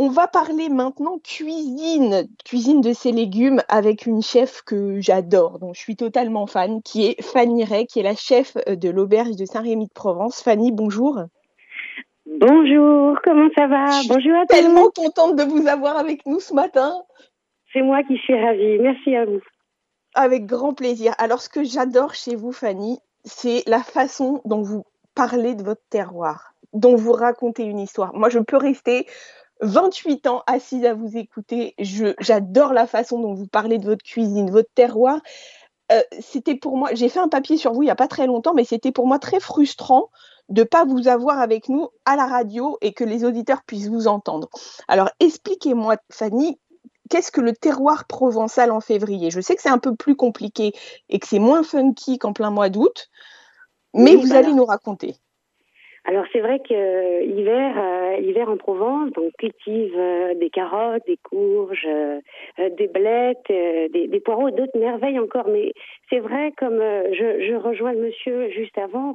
On 0.00 0.08
va 0.08 0.28
parler 0.28 0.68
maintenant 0.68 1.18
cuisine, 1.18 2.28
cuisine 2.44 2.80
de 2.80 2.92
ces 2.92 3.10
légumes 3.10 3.62
avec 3.68 4.06
une 4.06 4.22
chef 4.22 4.62
que 4.62 5.00
j'adore, 5.00 5.58
dont 5.58 5.72
je 5.72 5.80
suis 5.80 5.96
totalement 5.96 6.46
fan, 6.46 6.82
qui 6.82 7.06
est 7.06 7.20
Fanny 7.20 7.64
Ray, 7.64 7.86
qui 7.86 7.98
est 7.98 8.04
la 8.04 8.14
chef 8.14 8.56
de 8.66 8.90
l'auberge 8.90 9.34
de 9.34 9.44
Saint-Rémy 9.44 9.88
de 9.88 9.92
Provence. 9.92 10.40
Fanny, 10.40 10.70
bonjour. 10.70 11.18
Bonjour, 12.36 13.18
comment 13.24 13.48
ça 13.56 13.66
va? 13.66 13.86
Bonjour 14.06 14.34
à 14.34 14.44
tous. 14.46 14.54
Tellement 14.54 14.90
contente 14.90 15.36
de 15.36 15.44
vous 15.44 15.66
avoir 15.66 15.96
avec 15.96 16.26
nous 16.26 16.40
ce 16.40 16.52
matin. 16.52 17.02
C'est 17.72 17.80
moi 17.80 18.02
qui 18.02 18.18
suis 18.18 18.38
ravie. 18.38 18.78
Merci 18.78 19.16
à 19.16 19.24
vous. 19.24 19.40
Avec 20.14 20.44
grand 20.44 20.74
plaisir. 20.74 21.14
Alors, 21.16 21.40
ce 21.40 21.48
que 21.48 21.64
j'adore 21.64 22.14
chez 22.14 22.36
vous, 22.36 22.52
Fanny, 22.52 22.98
c'est 23.24 23.62
la 23.66 23.82
façon 23.82 24.42
dont 24.44 24.60
vous 24.60 24.84
parlez 25.14 25.54
de 25.54 25.62
votre 25.62 25.80
terroir, 25.88 26.52
dont 26.74 26.96
vous 26.96 27.12
racontez 27.12 27.64
une 27.64 27.78
histoire. 27.78 28.14
Moi, 28.14 28.28
je 28.28 28.40
peux 28.40 28.58
rester 28.58 29.06
28 29.62 30.26
ans 30.26 30.42
assise 30.46 30.84
à 30.84 30.92
vous 30.92 31.16
écouter. 31.16 31.74
J'adore 31.78 32.74
la 32.74 32.86
façon 32.86 33.20
dont 33.20 33.32
vous 33.32 33.46
parlez 33.46 33.78
de 33.78 33.86
votre 33.86 34.04
cuisine, 34.04 34.50
votre 34.50 34.72
terroir. 34.74 35.20
Euh, 35.92 36.02
c'était 36.20 36.56
pour 36.56 36.76
moi, 36.76 36.90
j'ai 36.92 37.08
fait 37.08 37.20
un 37.20 37.28
papier 37.28 37.56
sur 37.56 37.72
vous 37.72 37.82
il 37.82 37.86
n'y 37.86 37.90
a 37.90 37.96
pas 37.96 38.08
très 38.08 38.26
longtemps, 38.26 38.52
mais 38.52 38.64
c'était 38.64 38.92
pour 38.92 39.06
moi 39.06 39.18
très 39.18 39.40
frustrant 39.40 40.10
de 40.48 40.62
ne 40.62 40.66
pas 40.66 40.84
vous 40.84 41.08
avoir 41.08 41.38
avec 41.38 41.68
nous 41.68 41.88
à 42.04 42.16
la 42.16 42.26
radio 42.26 42.78
et 42.80 42.92
que 42.92 43.04
les 43.04 43.24
auditeurs 43.24 43.62
puissent 43.64 43.88
vous 43.88 44.08
entendre. 44.08 44.48
Alors 44.88 45.10
expliquez-moi, 45.20 45.96
Fanny, 46.10 46.58
qu'est-ce 47.10 47.30
que 47.30 47.40
le 47.40 47.52
terroir 47.52 48.06
provençal 48.06 48.70
en 48.70 48.80
février? 48.80 49.30
Je 49.30 49.40
sais 49.40 49.56
que 49.56 49.62
c'est 49.62 49.68
un 49.68 49.78
peu 49.78 49.94
plus 49.94 50.16
compliqué 50.16 50.72
et 51.08 51.18
que 51.18 51.26
c'est 51.26 51.38
moins 51.38 51.62
funky 51.62 52.18
qu'en 52.18 52.32
plein 52.32 52.50
mois 52.50 52.68
d'août, 52.68 53.10
mais 53.94 54.16
vous 54.16 54.32
allez 54.32 54.52
nous 54.52 54.64
raconter. 54.64 55.16
Alors 56.08 56.24
c'est 56.32 56.40
vrai 56.40 56.58
que 56.58 56.72
euh, 56.72 57.20
l'hiver, 57.26 57.74
euh, 57.76 58.46
en 58.46 58.56
Provence, 58.56 59.10
on 59.18 59.30
cultive 59.38 59.92
euh, 59.94 60.32
des 60.36 60.48
carottes, 60.48 61.02
des 61.06 61.18
courges, 61.18 61.86
des 62.58 62.86
blettes, 62.86 63.44
des, 63.48 64.08
des, 64.08 64.20
poireaux, 64.20 64.50
d'autres 64.50 64.78
merveilles 64.78 65.18
encore. 65.18 65.48
Mais 65.48 65.74
c'est 66.08 66.20
vrai, 66.20 66.52
comme 66.56 66.78
je, 66.78 67.46
je, 67.46 67.54
rejoins 67.54 67.92
le 67.92 68.00
monsieur 68.00 68.48
juste 68.48 68.78
avant, 68.78 69.14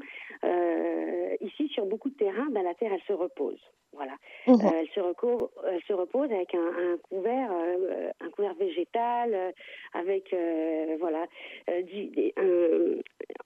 ici 1.42 1.68
sur 1.70 1.88
beaucoup 1.88 2.10
de 2.10 2.16
terrains, 2.16 2.48
ben, 2.52 2.62
la 2.62 2.76
terre 2.76 2.92
elle 2.94 3.02
se 3.08 3.14
repose. 3.14 3.60
Voilà, 3.96 4.14
mmh. 4.48 4.56
elle, 4.76 4.88
se 4.88 5.00
elle 5.00 5.82
se 5.88 5.94
repose 5.94 6.32
avec 6.32 6.56
un, 6.56 6.94
un 6.94 6.98
couvert, 7.10 7.52
un 8.22 8.30
couvert 8.32 8.56
végétal, 8.56 9.54
avec 9.94 10.36
voilà, 11.00 11.26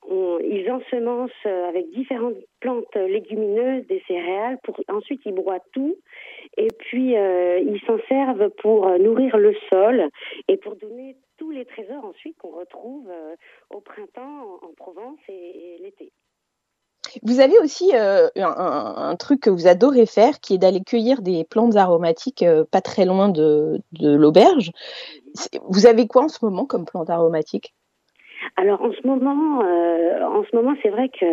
on, 0.09 0.39
ils 0.39 0.71
ensemencent 0.71 1.45
avec 1.45 1.89
différentes 1.91 2.37
plantes 2.61 2.95
légumineuses, 3.37 3.87
des 3.87 4.03
céréales, 4.07 4.59
pour 4.63 4.79
ensuite 4.89 5.21
ils 5.25 5.33
broient 5.33 5.63
tout 5.71 5.95
et 6.57 6.67
puis 6.67 7.15
euh, 7.17 7.59
ils 7.59 7.79
s'en 7.85 7.97
servent 8.07 8.49
pour 8.61 8.87
euh, 8.87 8.97
nourrir 8.97 9.37
le 9.37 9.53
sol 9.69 10.09
et 10.47 10.57
pour 10.57 10.75
donner 10.75 11.17
tous 11.37 11.51
les 11.51 11.65
trésors 11.65 12.03
ensuite 12.05 12.37
qu'on 12.37 12.51
retrouve 12.51 13.07
euh, 13.09 13.35
au 13.69 13.79
printemps 13.79 14.59
en, 14.61 14.73
Provence 14.75 15.19
et, 15.29 15.77
l'été. 15.81 16.11
Vous 17.23 17.39
avez 17.39 17.57
aussi 17.59 17.95
un, 17.95 18.29
un, 18.35 19.15
truc 19.15 19.41
que 19.41 19.49
vous 19.49 19.65
adorez 19.65 20.05
faire, 20.05 20.39
qui 20.39 20.55
est 20.55 20.57
d'aller 20.57 20.81
cueillir 20.81 21.21
des 21.21 21.45
plantes 21.45 21.75
aromatiques 21.77 22.43
pas 22.69 22.81
très 22.81 23.05
loin 23.05 23.29
de, 23.29 23.81
de 23.93 24.13
l'auberge. 24.13 24.71
Vous 25.69 25.87
avez 25.87 26.05
quoi 26.05 26.23
en 26.23 26.27
ce 26.27 26.43
moment 26.43 26.65
comme 26.65 26.85
plantes 26.85 27.09
aromatiques? 27.09 27.73
Alors 28.59 28.81
en 28.81 28.91
ce 28.91 29.05
moment, 29.05 29.61
euh, 29.63 30.23
en 30.23 30.43
ce 30.43 30.55
moment, 30.55 30.73
c'est 30.81 30.89
vrai 30.89 31.09
que 31.09 31.25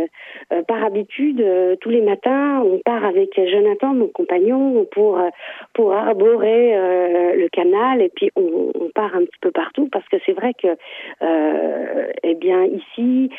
euh, 0.52 0.62
par 0.68 0.84
habitude, 0.84 1.40
euh, 1.40 1.74
tous 1.80 1.88
les 1.88 2.02
matins, 2.02 2.60
on 2.60 2.78
part 2.84 3.02
avec 3.02 3.40
Jonathan, 3.50 3.94
mon 3.94 4.08
compagnon, 4.08 4.86
pour 4.92 5.18
pour 5.72 5.94
arborer 5.94 6.74
le 7.34 7.48
canal 7.48 8.02
et 8.02 8.10
puis 8.10 8.30
on, 8.36 8.72
part 8.94 9.16
un 9.16 9.24
petit 9.24 9.38
peu 9.40 9.50
partout 9.50 9.88
parce 9.90 10.06
que 10.08 10.16
c'est 10.24 10.34
vrai 10.34 10.52
que, 10.54 10.76
eh 12.22 12.34
bien 12.34 12.64
ici, 12.64 13.30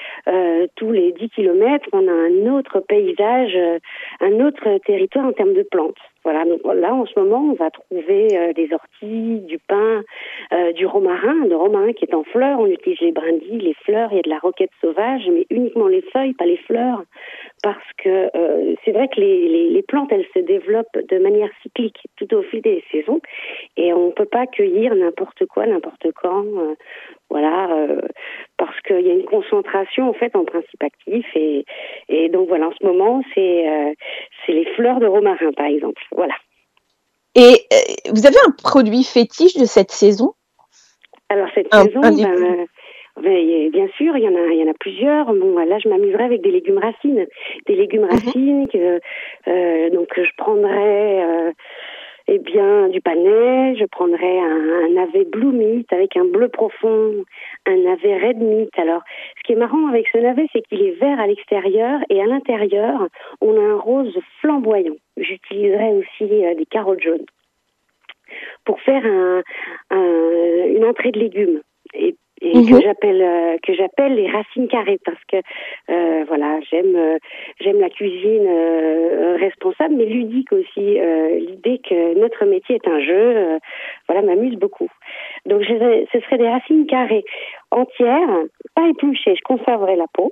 tous 0.75 0.91
les 0.91 1.13
10 1.13 1.29
kilomètres, 1.29 1.87
on 1.93 2.07
a 2.07 2.11
un 2.11 2.57
autre 2.57 2.81
paysage, 2.81 3.57
un 4.19 4.45
autre 4.45 4.79
territoire 4.85 5.27
en 5.27 5.31
termes 5.31 5.53
de 5.53 5.63
plantes. 5.63 5.95
Voilà, 6.25 6.43
donc 6.43 6.61
là 6.65 6.91
en 6.91 7.05
ce 7.05 7.19
moment, 7.19 7.51
on 7.51 7.53
va 7.53 7.69
trouver 7.69 8.35
euh, 8.35 8.51
des 8.53 8.73
orties, 8.73 9.41
du 9.41 9.59
pin, 9.59 10.03
euh, 10.53 10.71
du 10.71 10.87
romarin, 10.87 11.45
le 11.45 11.55
romarin 11.55 11.93
qui 11.93 12.03
est 12.05 12.15
en 12.15 12.23
fleurs. 12.23 12.59
On 12.59 12.65
utilise 12.65 12.99
les 12.99 13.11
brindilles, 13.11 13.59
les 13.59 13.75
fleurs, 13.85 14.09
il 14.11 14.15
y 14.15 14.19
a 14.19 14.23
de 14.23 14.29
la 14.29 14.39
roquette 14.39 14.71
sauvage, 14.81 15.21
mais 15.31 15.45
uniquement 15.51 15.87
les 15.87 16.01
feuilles, 16.01 16.33
pas 16.33 16.47
les 16.47 16.57
fleurs, 16.57 17.03
parce 17.61 17.77
que 18.03 18.31
euh, 18.35 18.73
c'est 18.83 18.91
vrai 18.91 19.07
que 19.07 19.21
les, 19.21 19.47
les, 19.47 19.69
les, 19.69 19.83
plantes, 19.83 20.11
elles 20.11 20.25
se 20.33 20.39
développent 20.39 20.97
de 20.97 21.19
manière 21.19 21.51
cyclique 21.61 21.99
tout 22.17 22.33
au 22.33 22.41
fil 22.41 22.61
des 22.61 22.83
saisons, 22.91 23.21
et 23.77 23.93
on 23.93 24.07
ne 24.07 24.11
peut 24.11 24.25
pas 24.25 24.47
cueillir 24.47 24.95
n'importe 24.95 25.45
quoi, 25.45 25.67
n'importe 25.67 26.07
quand. 26.19 26.43
Voilà, 27.29 27.71
euh, 27.71 28.01
parce 28.57 28.79
qu'il 28.81 29.01
y 29.01 29.09
a 29.09 29.13
une 29.13 29.25
concentration 29.25 30.09
en 30.09 30.13
fait 30.13 30.35
en 30.35 30.45
principe 30.45 30.81
actif 30.81 31.25
et, 31.35 31.65
et 32.09 32.29
donc 32.29 32.47
voilà 32.47 32.67
en 32.67 32.73
ce 32.79 32.85
moment 32.85 33.21
c'est 33.33 33.67
euh, 33.67 33.93
c'est 34.45 34.53
les 34.53 34.65
fleurs 34.75 34.99
de 34.99 35.07
romarin 35.07 35.51
par 35.53 35.65
exemple. 35.65 36.01
Voilà. 36.11 36.35
Et 37.35 37.65
euh, 37.73 38.11
vous 38.13 38.25
avez 38.25 38.37
un 38.47 38.51
produit 38.51 39.03
fétiche 39.03 39.55
de 39.55 39.65
cette 39.65 39.91
saison? 39.91 40.33
Alors 41.29 41.47
cette 41.53 41.73
saison, 41.73 41.99
ben, 42.01 42.67
ben, 43.21 43.71
bien 43.71 43.87
sûr, 43.97 44.15
il 44.17 44.23
y 44.23 44.27
en 44.27 44.35
a, 44.35 44.47
il 44.51 44.59
y 44.59 44.63
en 44.63 44.71
a 44.71 44.75
plusieurs. 44.79 45.25
Bon, 45.33 45.57
là, 45.57 45.77
je 45.79 45.89
m'amuserai 45.89 46.23
avec 46.23 46.41
des 46.41 46.51
légumes 46.51 46.77
racines, 46.77 47.25
des 47.65 47.75
légumes 47.75 48.03
mhm. 48.03 48.09
racines 48.09 48.67
que 48.67 48.99
euh, 49.47 49.89
donc 49.89 50.07
je 50.15 50.29
prendrai 50.37 51.53
eh 52.27 52.39
bien, 52.39 52.89
du 52.89 53.01
panais, 53.01 53.75
je 53.75 53.85
prendrais 53.85 54.39
un, 54.39 54.89
navet 54.89 55.25
blue 55.25 55.51
meat 55.51 55.91
avec 55.93 56.17
un 56.17 56.25
bleu 56.25 56.49
profond, 56.49 57.23
un 57.67 57.77
navet 57.77 58.17
red 58.17 58.37
meat. 58.37 58.69
Alors, 58.79 59.01
ce 59.37 59.43
qui 59.43 59.53
est 59.53 59.55
marrant 59.55 59.87
avec 59.87 60.07
ce 60.11 60.17
navet, 60.17 60.47
c'est 60.51 60.61
qu'il 60.63 60.81
est 60.81 60.99
vert 60.99 61.19
à 61.19 61.27
l'extérieur 61.27 61.99
et 62.09 62.21
à 62.21 62.25
l'intérieur, 62.25 63.07
on 63.41 63.55
a 63.57 63.61
un 63.61 63.77
rose 63.77 64.17
flamboyant. 64.41 64.95
J'utiliserai 65.17 65.93
aussi 65.93 66.45
euh, 66.45 66.55
des 66.55 66.65
carottes 66.65 67.01
jaunes 67.01 67.25
pour 68.65 68.81
faire 68.81 69.05
un, 69.05 69.43
une 69.91 70.83
entrée 70.83 71.11
de 71.11 71.19
légumes. 71.19 71.61
Et 72.45 72.51
que 72.51 72.75
mhm. 72.75 72.81
j'appelle 72.81 73.21
euh, 73.23 73.57
que 73.63 73.73
j'appelle 73.73 74.13
les 74.13 74.29
racines 74.29 74.67
carrées 74.67 74.99
parce 75.03 75.23
que 75.27 75.37
euh, 75.89 76.25
voilà 76.27 76.59
j'aime 76.69 76.95
euh, 76.95 77.17
j'aime 77.59 77.79
la 77.79 77.89
cuisine 77.89 78.47
responsable 79.39 79.95
mais 79.95 80.05
ludique 80.05 80.51
aussi 80.51 80.99
l'idée 81.39 81.79
que 81.79 82.19
notre 82.19 82.45
métier 82.45 82.75
est 82.75 82.87
un 82.87 82.99
jeu 82.99 83.59
voilà 84.07 84.21
m'amuse 84.21 84.57
beaucoup. 84.57 84.89
Donc 85.47 85.63
je, 85.63 86.05
ce 86.13 86.19
serait 86.19 86.37
des 86.37 86.47
racines 86.47 86.85
carrées 86.85 87.25
entières 87.71 88.43
pas 88.75 88.87
épluchées 88.89 89.35
je 89.35 89.41
conserverai 89.43 89.95
la 89.95 90.05
peau 90.13 90.31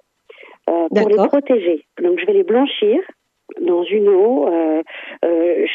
pour 0.66 1.10
les 1.10 1.16
protéger. 1.16 1.84
Donc 2.00 2.20
je 2.20 2.26
vais 2.28 2.34
les 2.34 2.44
blanchir 2.44 3.00
dans 3.60 3.84
une 3.84 4.10
eau 4.10 4.50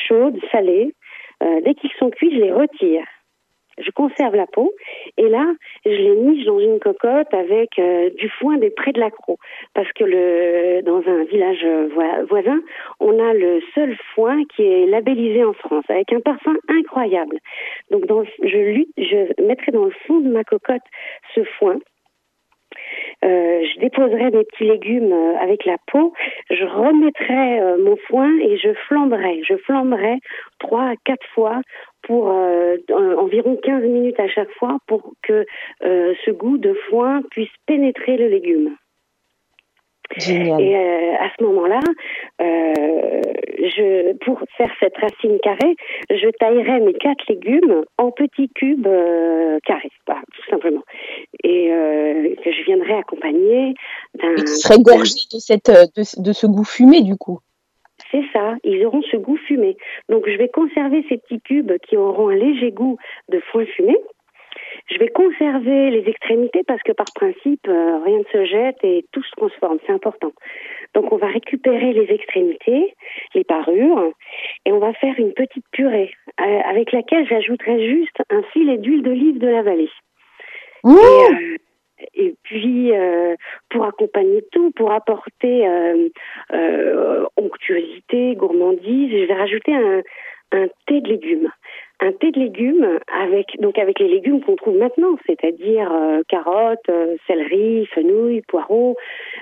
chaude 0.07 0.39
salée. 0.53 0.95
Dès 1.41 1.75
qu'ils 1.75 1.91
sont 1.99 2.11
cuits 2.11 2.33
je 2.33 2.41
les 2.41 2.53
retire 2.53 3.05
je 3.81 3.91
conserve 3.91 4.35
la 4.35 4.47
peau. 4.47 4.73
Et 5.17 5.29
là 5.29 5.47
je 5.85 5.91
les 5.91 6.17
niche 6.17 6.45
dans 6.45 6.59
une 6.59 6.79
cocotte 6.79 7.33
avec 7.33 7.79
euh, 7.79 8.11
du 8.11 8.29
foin 8.29 8.57
des 8.59 8.71
prés 8.71 8.93
de 8.93 9.01
l'accro 9.01 9.39
parce 9.75 9.91
que 9.93 10.05
le 10.05 10.83
dans 10.83 11.03
un 11.07 11.25
village 11.25 11.67
voisin 12.29 12.61
on 13.01 13.19
a 13.19 13.35
le 13.35 13.61
seul 13.75 13.97
foin 14.15 14.43
qui 14.55 14.63
est 14.63 14.87
labellisé 14.87 15.45
en 15.45 15.53
France 15.53 15.85
avec 15.89 16.13
un 16.13 16.21
parfum 16.21 16.57
incroyable. 16.69 17.39
Donc 17.91 18.05
je, 18.43 18.85
je 18.97 19.43
mettrai 19.43 19.73
dans 19.73 19.85
le 19.85 19.95
fond 20.07 20.21
de 20.21 20.29
ma 20.29 20.45
cocotte 20.45 20.83
ce 21.35 21.43
foin 21.59 21.79
euh, 23.25 23.65
je 23.65 23.81
déposerai 23.81 24.31
des 24.31 24.45
petits 24.45 24.65
légumes 24.65 25.13
euh, 25.13 25.37
avec 25.41 25.65
la 25.65 25.77
peau, 25.91 26.13
je 26.51 26.65
remettrai 26.65 27.61
euh, 27.61 27.83
mon 27.83 27.97
foin 28.09 28.31
et 28.41 28.57
je 28.59 28.73
flamberai. 28.87 29.43
Je 29.43 29.57
flamberai 29.57 30.19
trois 30.61 30.91
à 30.91 30.95
quatre 31.05 31.27
fois 31.35 31.61
pour 32.03 32.29
environ 33.19 33.59
15 33.63 33.83
minutes 33.83 34.19
à 34.19 34.29
chaque 34.29 34.51
fois 34.53 34.79
pour 34.87 35.13
que 35.23 35.45
ce 35.83 36.31
goût 36.31 36.57
de 36.57 36.73
foin 36.89 37.21
puisse 37.31 37.51
pénétrer 37.67 38.17
le 38.17 38.29
légume. 38.29 38.77
Et 40.17 40.77
euh, 40.77 41.15
à 41.21 41.29
ce 41.39 41.45
moment-là, 41.45 41.81
euh, 42.41 43.23
je, 43.59 44.17
pour 44.25 44.41
faire 44.57 44.71
cette 44.81 44.97
racine 44.97 45.39
carrée, 45.43 45.77
je 46.11 46.31
taillerai 46.39 46.81
mes 46.81 46.95
quatre 46.95 47.25
légumes 47.29 47.85
en 47.99 48.11
petits 48.11 48.49
cubes 48.49 48.87
euh, 48.87 49.59
carrés, 49.67 49.93
tout 50.07 50.51
simplement. 50.51 50.83
Et 51.45 51.69
que 51.69 52.53
je 52.53 52.65
viendrai 52.65 52.95
accompagner 52.95 53.75
d'un. 54.15 54.35
Qui 54.35 54.47
serait 54.47 54.81
gorgé 54.81 55.15
de, 55.33 55.39
cette, 55.39 55.71
de, 55.71 56.23
de 56.23 56.33
ce 56.33 56.47
goût 56.47 56.65
fumé, 56.65 57.03
du 57.03 57.17
coup. 57.17 57.41
C'est 58.11 58.25
ça, 58.33 58.55
ils 58.65 58.87
auront 58.87 59.03
ce 59.03 59.17
goût 59.17 59.37
fumé. 59.37 59.77
Donc 60.09 60.25
je 60.27 60.37
vais 60.37 60.49
conserver 60.49 61.05
ces 61.09 61.19
petits 61.19 61.41
cubes 61.41 61.73
qui 61.87 61.97
auront 61.97 62.29
un 62.29 62.35
léger 62.35 62.71
goût 62.71 62.97
de 63.29 63.41
foin 63.51 63.67
fumé. 63.67 63.97
Je 64.99 65.05
vais 65.05 65.11
conserver 65.11 65.91
les 65.91 66.09
extrémités 66.09 66.65
parce 66.67 66.83
que 66.83 66.91
par 66.91 67.07
principe, 67.15 67.69
euh, 67.69 68.03
rien 68.03 68.19
ne 68.19 68.25
se 68.33 68.45
jette 68.47 68.83
et 68.83 69.05
tout 69.13 69.23
se 69.23 69.31
transforme. 69.37 69.79
C'est 69.87 69.93
important. 69.93 70.33
Donc 70.93 71.13
on 71.13 71.17
va 71.17 71.29
récupérer 71.29 71.93
les 71.93 72.13
extrémités, 72.13 72.95
les 73.33 73.45
parures, 73.45 74.13
et 74.67 74.73
on 74.73 74.81
va 74.81 74.93
faire 74.95 75.15
une 75.19 75.35
petite 75.35 75.65
purée 75.71 76.11
euh, 76.41 76.61
avec 76.65 76.91
laquelle 76.91 77.29
j'ajouterai 77.29 77.89
juste 77.89 78.17
un 78.31 78.43
filet 78.53 78.79
d'huile 78.79 79.03
d'olive 79.03 79.39
de 79.39 79.47
la 79.47 79.63
vallée. 79.63 79.91
Et, 80.85 80.89
euh, 80.89 81.57
et, 82.15 82.35
puis 82.43 82.91
pour 83.71 83.85
accompagner 83.85 84.43
tout, 84.51 84.73
pour 84.73 84.91
apporter 84.91 85.69
onctuosité, 87.37 88.35
gourmandise, 88.35 89.13
je 89.13 89.27
vais 89.27 89.35
rajouter 89.35 89.75
un, 89.75 90.03
un 90.53 90.67
thé 90.87 91.01
de 91.01 91.09
légumes 91.09 91.51
un 92.01 92.13
thé 92.13 92.31
de 92.31 92.39
légumes 92.39 93.01
avec 93.13 93.59
donc 93.61 93.79
avec 93.79 93.99
les 93.99 94.09
légumes 94.09 94.41
qu'on 94.41 94.57
trouve 94.57 94.77
maintenant, 94.77 95.17
c'est-à-dire 95.27 95.93
euh, 95.93 96.23
carottes, 96.29 96.89
euh, 96.89 97.17
céleri, 97.27 97.87
fenouil, 97.87 98.43
poireaux. 98.43 98.97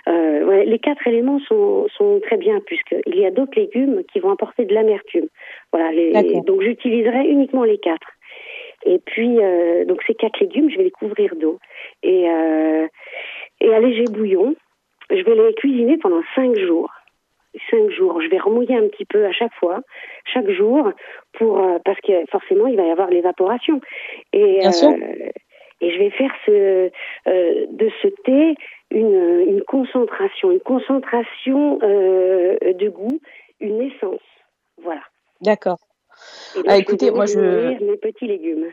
Euh, 0.08 0.44
ouais, 0.44 0.64
les 0.64 0.78
quatre 0.78 1.06
éléments 1.06 1.40
sont, 1.40 1.86
sont 1.96 2.20
très 2.20 2.36
bien 2.38 2.60
puisqu'il 2.60 3.16
y 3.16 3.26
a 3.26 3.30
d'autres 3.30 3.58
légumes 3.58 4.02
qui 4.10 4.20
vont 4.20 4.30
apporter 4.30 4.64
de 4.64 4.75
l'amertume. 4.75 5.26
Voilà, 5.72 5.92
les, 5.92 6.40
donc 6.46 6.62
j'utiliserai 6.62 7.28
uniquement 7.28 7.64
les 7.64 7.78
quatre. 7.78 8.08
Et 8.86 8.98
puis 9.04 9.38
euh, 9.38 9.84
donc 9.84 10.02
ces 10.06 10.14
quatre 10.14 10.40
légumes, 10.40 10.70
je 10.70 10.78
vais 10.78 10.84
les 10.84 10.90
couvrir 10.90 11.34
d'eau 11.36 11.58
et 12.02 12.26
et 13.60 13.75
à 13.75 13.80
léger 13.80 14.04
bouillon. 14.04 14.54
Je 15.10 15.22
vais 15.22 15.34
les 15.34 15.54
cuisiner 15.54 15.98
pendant 15.98 16.22
cinq 16.34 16.56
jours 16.58 16.90
cinq 17.70 17.90
jours. 17.90 18.20
Je 18.20 18.28
vais 18.28 18.38
remouiller 18.38 18.76
un 18.76 18.88
petit 18.88 19.04
peu 19.04 19.25
à 19.26 19.32
chaque 19.32 19.54
fois, 19.54 19.80
chaque 20.25 20.50
jour, 20.50 20.90
pour 21.34 21.58
euh, 21.58 21.78
parce 21.84 22.00
que 22.00 22.12
forcément 22.30 22.66
il 22.66 22.76
va 22.76 22.84
y 22.84 22.90
avoir 22.90 23.10
l'évaporation. 23.10 23.80
Et 24.32 24.66
euh, 24.66 25.30
et 25.80 25.90
je 25.90 25.98
vais 25.98 26.10
faire 26.10 26.32
ce 26.46 26.90
euh, 27.28 27.66
de 27.70 27.90
ce 28.02 28.08
thé 28.25 28.54
une, 28.90 29.44
une 29.46 29.62
concentration, 29.62 30.50
une 30.50 30.60
concentration 30.60 31.78
de 31.78 32.88
goût, 32.88 33.20
une 33.60 33.82
essence. 33.82 34.20
Voilà. 34.82 35.02
D'accord. 35.40 35.78
Ah, 36.66 36.78
écoutez, 36.78 37.10
moi 37.10 37.26
je 37.26 37.38
mes 37.84 37.96
petits 37.98 38.26
légumes 38.26 38.72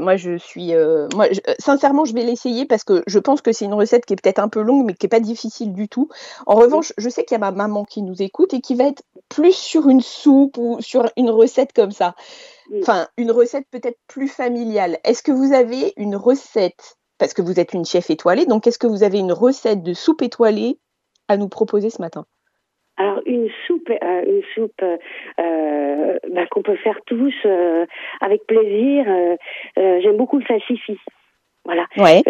moi, 0.00 0.16
je 0.16 0.36
suis. 0.36 0.74
Euh, 0.74 1.08
moi, 1.14 1.26
sincèrement, 1.58 2.04
je 2.04 2.14
vais 2.14 2.22
l'essayer 2.22 2.66
parce 2.66 2.84
que 2.84 3.02
je 3.06 3.18
pense 3.18 3.42
que 3.42 3.52
c'est 3.52 3.64
une 3.64 3.74
recette 3.74 4.06
qui 4.06 4.12
est 4.12 4.20
peut-être 4.20 4.38
un 4.38 4.48
peu 4.48 4.62
longue, 4.62 4.86
mais 4.86 4.94
qui 4.94 5.06
n'est 5.06 5.10
pas 5.10 5.20
difficile 5.20 5.72
du 5.72 5.88
tout. 5.88 6.08
En 6.46 6.54
revanche, 6.54 6.92
je 6.98 7.08
sais 7.08 7.24
qu'il 7.24 7.34
y 7.34 7.36
a 7.36 7.38
ma 7.38 7.50
maman 7.50 7.84
qui 7.84 8.02
nous 8.02 8.22
écoute 8.22 8.54
et 8.54 8.60
qui 8.60 8.74
va 8.74 8.84
être 8.84 9.02
plus 9.28 9.54
sur 9.54 9.88
une 9.88 10.00
soupe 10.00 10.58
ou 10.58 10.80
sur 10.80 11.10
une 11.16 11.30
recette 11.30 11.72
comme 11.72 11.92
ça. 11.92 12.14
Enfin, 12.80 13.08
une 13.16 13.30
recette 13.30 13.66
peut-être 13.70 13.98
plus 14.06 14.28
familiale. 14.28 14.98
Est-ce 15.04 15.22
que 15.22 15.32
vous 15.32 15.52
avez 15.52 15.92
une 15.96 16.16
recette 16.16 16.96
Parce 17.18 17.34
que 17.34 17.42
vous 17.42 17.60
êtes 17.60 17.74
une 17.74 17.84
chef 17.84 18.10
étoilée, 18.10 18.46
donc 18.46 18.66
est-ce 18.66 18.78
que 18.78 18.86
vous 18.86 19.02
avez 19.02 19.18
une 19.18 19.32
recette 19.32 19.82
de 19.82 19.94
soupe 19.94 20.22
étoilée 20.22 20.78
à 21.28 21.36
nous 21.36 21.48
proposer 21.48 21.90
ce 21.90 22.00
matin? 22.00 22.26
Alors 22.96 23.20
une 23.26 23.48
soupe, 23.66 23.90
euh, 23.90 24.22
une 24.26 24.42
soupe 24.54 24.82
euh, 24.82 26.18
bah, 26.30 26.46
qu'on 26.50 26.62
peut 26.62 26.76
faire 26.76 26.98
tous 27.06 27.34
euh, 27.44 27.86
avec 28.20 28.46
plaisir. 28.46 29.06
J'aime 29.76 30.16
beaucoup 30.16 30.38
le 30.38 30.44
salsifis. 30.46 30.98
Voilà. 31.64 31.86
Ouais. 31.96 32.22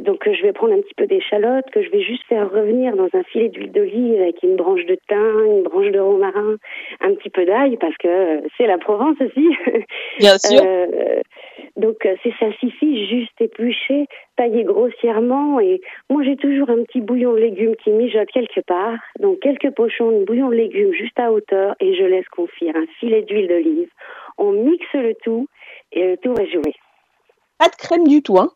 donc 0.00 0.28
je 0.30 0.42
vais 0.42 0.52
prendre 0.52 0.74
un 0.74 0.80
petit 0.80 0.94
peu 0.94 1.06
d'échalote 1.06 1.64
que 1.72 1.82
je 1.82 1.90
vais 1.90 2.02
juste 2.02 2.22
faire 2.28 2.50
revenir 2.50 2.94
dans 2.94 3.08
un 3.14 3.22
filet 3.24 3.48
d'huile 3.48 3.72
d'olive 3.72 4.20
avec 4.20 4.42
une 4.42 4.56
branche 4.56 4.84
de 4.86 4.96
thym, 5.08 5.44
une 5.44 5.62
branche 5.64 5.90
de 5.90 5.98
romarin, 5.98 6.56
un 7.00 7.14
petit 7.14 7.30
peu 7.30 7.44
d'ail 7.44 7.76
parce 7.78 7.96
que 7.96 8.42
c'est 8.56 8.66
la 8.66 8.78
Provence 8.78 9.16
aussi. 9.20 9.48
Bien 10.18 10.38
sûr. 10.38 10.62
Donc 11.76 11.96
c'est 12.22 12.32
salsifis 12.38 13.06
juste 13.06 13.38
épluché, 13.40 14.06
taillé 14.36 14.64
grossièrement 14.64 15.60
et 15.60 15.80
moi 16.08 16.22
j'ai 16.22 16.36
toujours 16.36 16.70
un 16.70 16.82
petit 16.84 17.00
bouillon 17.00 17.32
de 17.32 17.38
légumes 17.38 17.76
qui 17.76 17.90
mijote 17.90 18.28
quelque 18.30 18.60
part. 18.60 18.98
Donc 19.20 19.40
quelques 19.40 19.70
pochons 19.74 20.20
de 20.20 20.24
bouillon 20.24 20.48
de 20.48 20.54
légumes 20.54 20.92
juste 20.92 21.18
à 21.18 21.32
hauteur 21.32 21.74
et 21.80 21.94
je 21.94 22.04
laisse 22.04 22.28
confire 22.28 22.74
un 22.76 22.86
filet 22.98 23.22
d'huile 23.22 23.48
d'olive. 23.48 23.88
On 24.38 24.52
mixe 24.52 24.92
le 24.94 25.14
tout 25.22 25.48
et 25.92 26.04
le 26.06 26.16
tour 26.16 26.38
est 26.40 26.50
joué. 26.50 26.74
Pas 27.58 27.68
de 27.68 27.76
crème 27.76 28.06
du 28.06 28.22
tout, 28.22 28.38
hein 28.38 28.50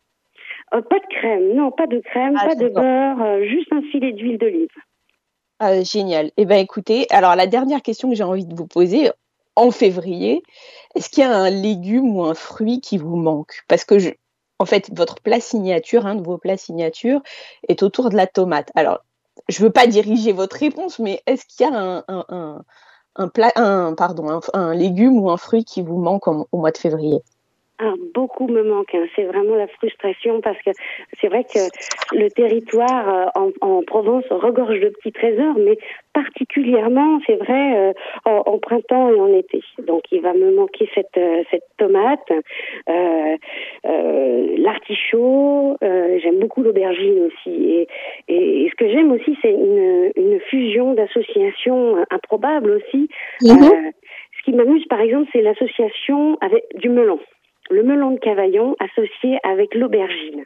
euh, 0.75 0.83
Pas 0.83 0.99
de 0.99 1.07
crème, 1.15 1.55
non, 1.55 1.71
pas 1.71 1.87
de 1.87 2.01
crème, 2.01 2.37
ah, 2.39 2.49
pas 2.49 2.55
de 2.55 2.69
beurre, 2.69 3.23
euh, 3.23 3.45
juste 3.45 3.73
un 3.73 3.83
filet 3.91 4.13
d'huile 4.13 4.39
d'olive. 4.39 4.69
Ah, 5.59 5.83
génial. 5.83 6.31
Eh 6.37 6.47
bien, 6.47 6.57
écoutez, 6.57 7.07
alors 7.11 7.37
la 7.37 7.47
dernière 7.47 7.83
question 7.83 8.09
que 8.09 8.17
j'ai 8.17 8.25
envie 8.25 8.47
de 8.47 8.55
vous 8.55 8.67
poser, 8.67 9.11
en 9.57 9.71
février, 9.71 10.43
est-ce 10.95 11.11
qu'il 11.11 11.23
y 11.23 11.27
a 11.27 11.37
un 11.37 11.51
légume 11.51 12.17
ou 12.17 12.25
un 12.25 12.35
fruit 12.35 12.81
qui 12.81 12.97
vous 12.97 13.17
manque? 13.17 13.63
Parce 13.69 13.85
que, 13.85 13.99
je, 13.99 14.11
en 14.59 14.65
fait, 14.65 14.91
votre 14.97 15.17
plat 15.17 15.41
signature, 15.41 16.07
un 16.07 16.15
de 16.15 16.23
vos 16.23 16.39
plats 16.39 16.57
signature, 16.57 17.21
est 17.69 17.83
autour 17.83 18.11
de 18.11 18.17
la 18.17 18.27
tomate. 18.27 18.71
Alors, 18.75 19.01
je 19.49 19.61
ne 19.61 19.67
veux 19.67 19.73
pas 19.73 19.87
diriger 19.87 20.33
votre 20.33 20.57
réponse, 20.57 20.99
mais 20.99 21.23
est-ce 21.27 21.45
qu'il 21.47 21.67
y 21.67 21.69
a 21.69 21.75
un, 21.75 22.05
un, 22.09 22.65
un, 23.17 23.29
plat, 23.29 23.53
un, 23.57 23.95
pardon, 23.95 24.41
un, 24.55 24.75
légume 24.75 25.19
ou 25.19 25.31
un 25.31 25.37
fruit 25.37 25.65
qui 25.65 25.83
vous 25.83 25.99
manque 25.99 26.29
au 26.29 26.47
mois 26.53 26.71
de 26.71 26.79
février? 26.79 27.21
Ah, 27.83 27.95
beaucoup 28.15 28.47
me 28.47 28.63
manque. 28.63 28.95
Hein. 28.95 29.07
C'est 29.17 29.25
vraiment 29.25 29.55
la 29.55 29.67
frustration 29.67 30.43
parce 30.43 30.59
que 30.59 30.71
c'est 31.19 31.29
vrai 31.29 31.45
que 31.45 31.61
le 32.15 32.29
territoire 32.29 33.09
euh, 33.09 33.25
en, 33.35 33.51
en, 33.67 33.83
Provence 33.83 34.25
regorge 34.29 34.79
de 34.81 34.91
petits 34.91 35.13
trésors, 35.13 35.57
mais 35.59 35.79
particulièrement, 36.13 37.21
c'est 37.27 37.37
vrai, 37.37 37.79
euh, 37.79 37.93
en, 38.27 38.59
printemps 38.59 39.09
et 39.09 39.19
en 39.19 39.33
été. 39.33 39.63
Donc, 39.87 40.03
il 40.13 40.21
va 40.21 40.35
me 40.35 40.55
manquer 40.55 40.91
cette, 40.95 41.17
euh, 41.17 41.43
cette 41.51 41.65
tomate, 41.79 42.31
l'artichaut. 44.59 45.79
j'aime 45.81 46.39
beaucoup 46.39 46.63
l'aubergine 46.63 47.29
aussi. 47.29 47.87
Et, 48.29 48.65
et, 48.65 48.69
ce 48.69 48.75
que 48.77 48.91
j'aime 48.91 49.11
aussi, 49.13 49.39
c'est 49.41 49.53
une, 49.53 50.13
une 50.17 50.39
fusion 50.41 50.93
d'associations 50.93 52.05
improbables 52.11 52.73
aussi. 52.73 53.09
Mhm. 53.41 53.93
ce 54.37 54.43
qui 54.45 54.53
m'amuse, 54.53 54.85
par 54.87 55.01
exemple, 55.01 55.31
c'est 55.33 55.41
l'association 55.41 56.37
avec 56.43 56.65
du 56.75 56.91
melon 56.91 57.19
le 57.71 57.83
melon 57.83 58.13
de 58.13 58.19
Cavaillon 58.19 58.77
associé 58.81 59.39
avec 59.43 59.75
l'aubergine. 59.75 60.45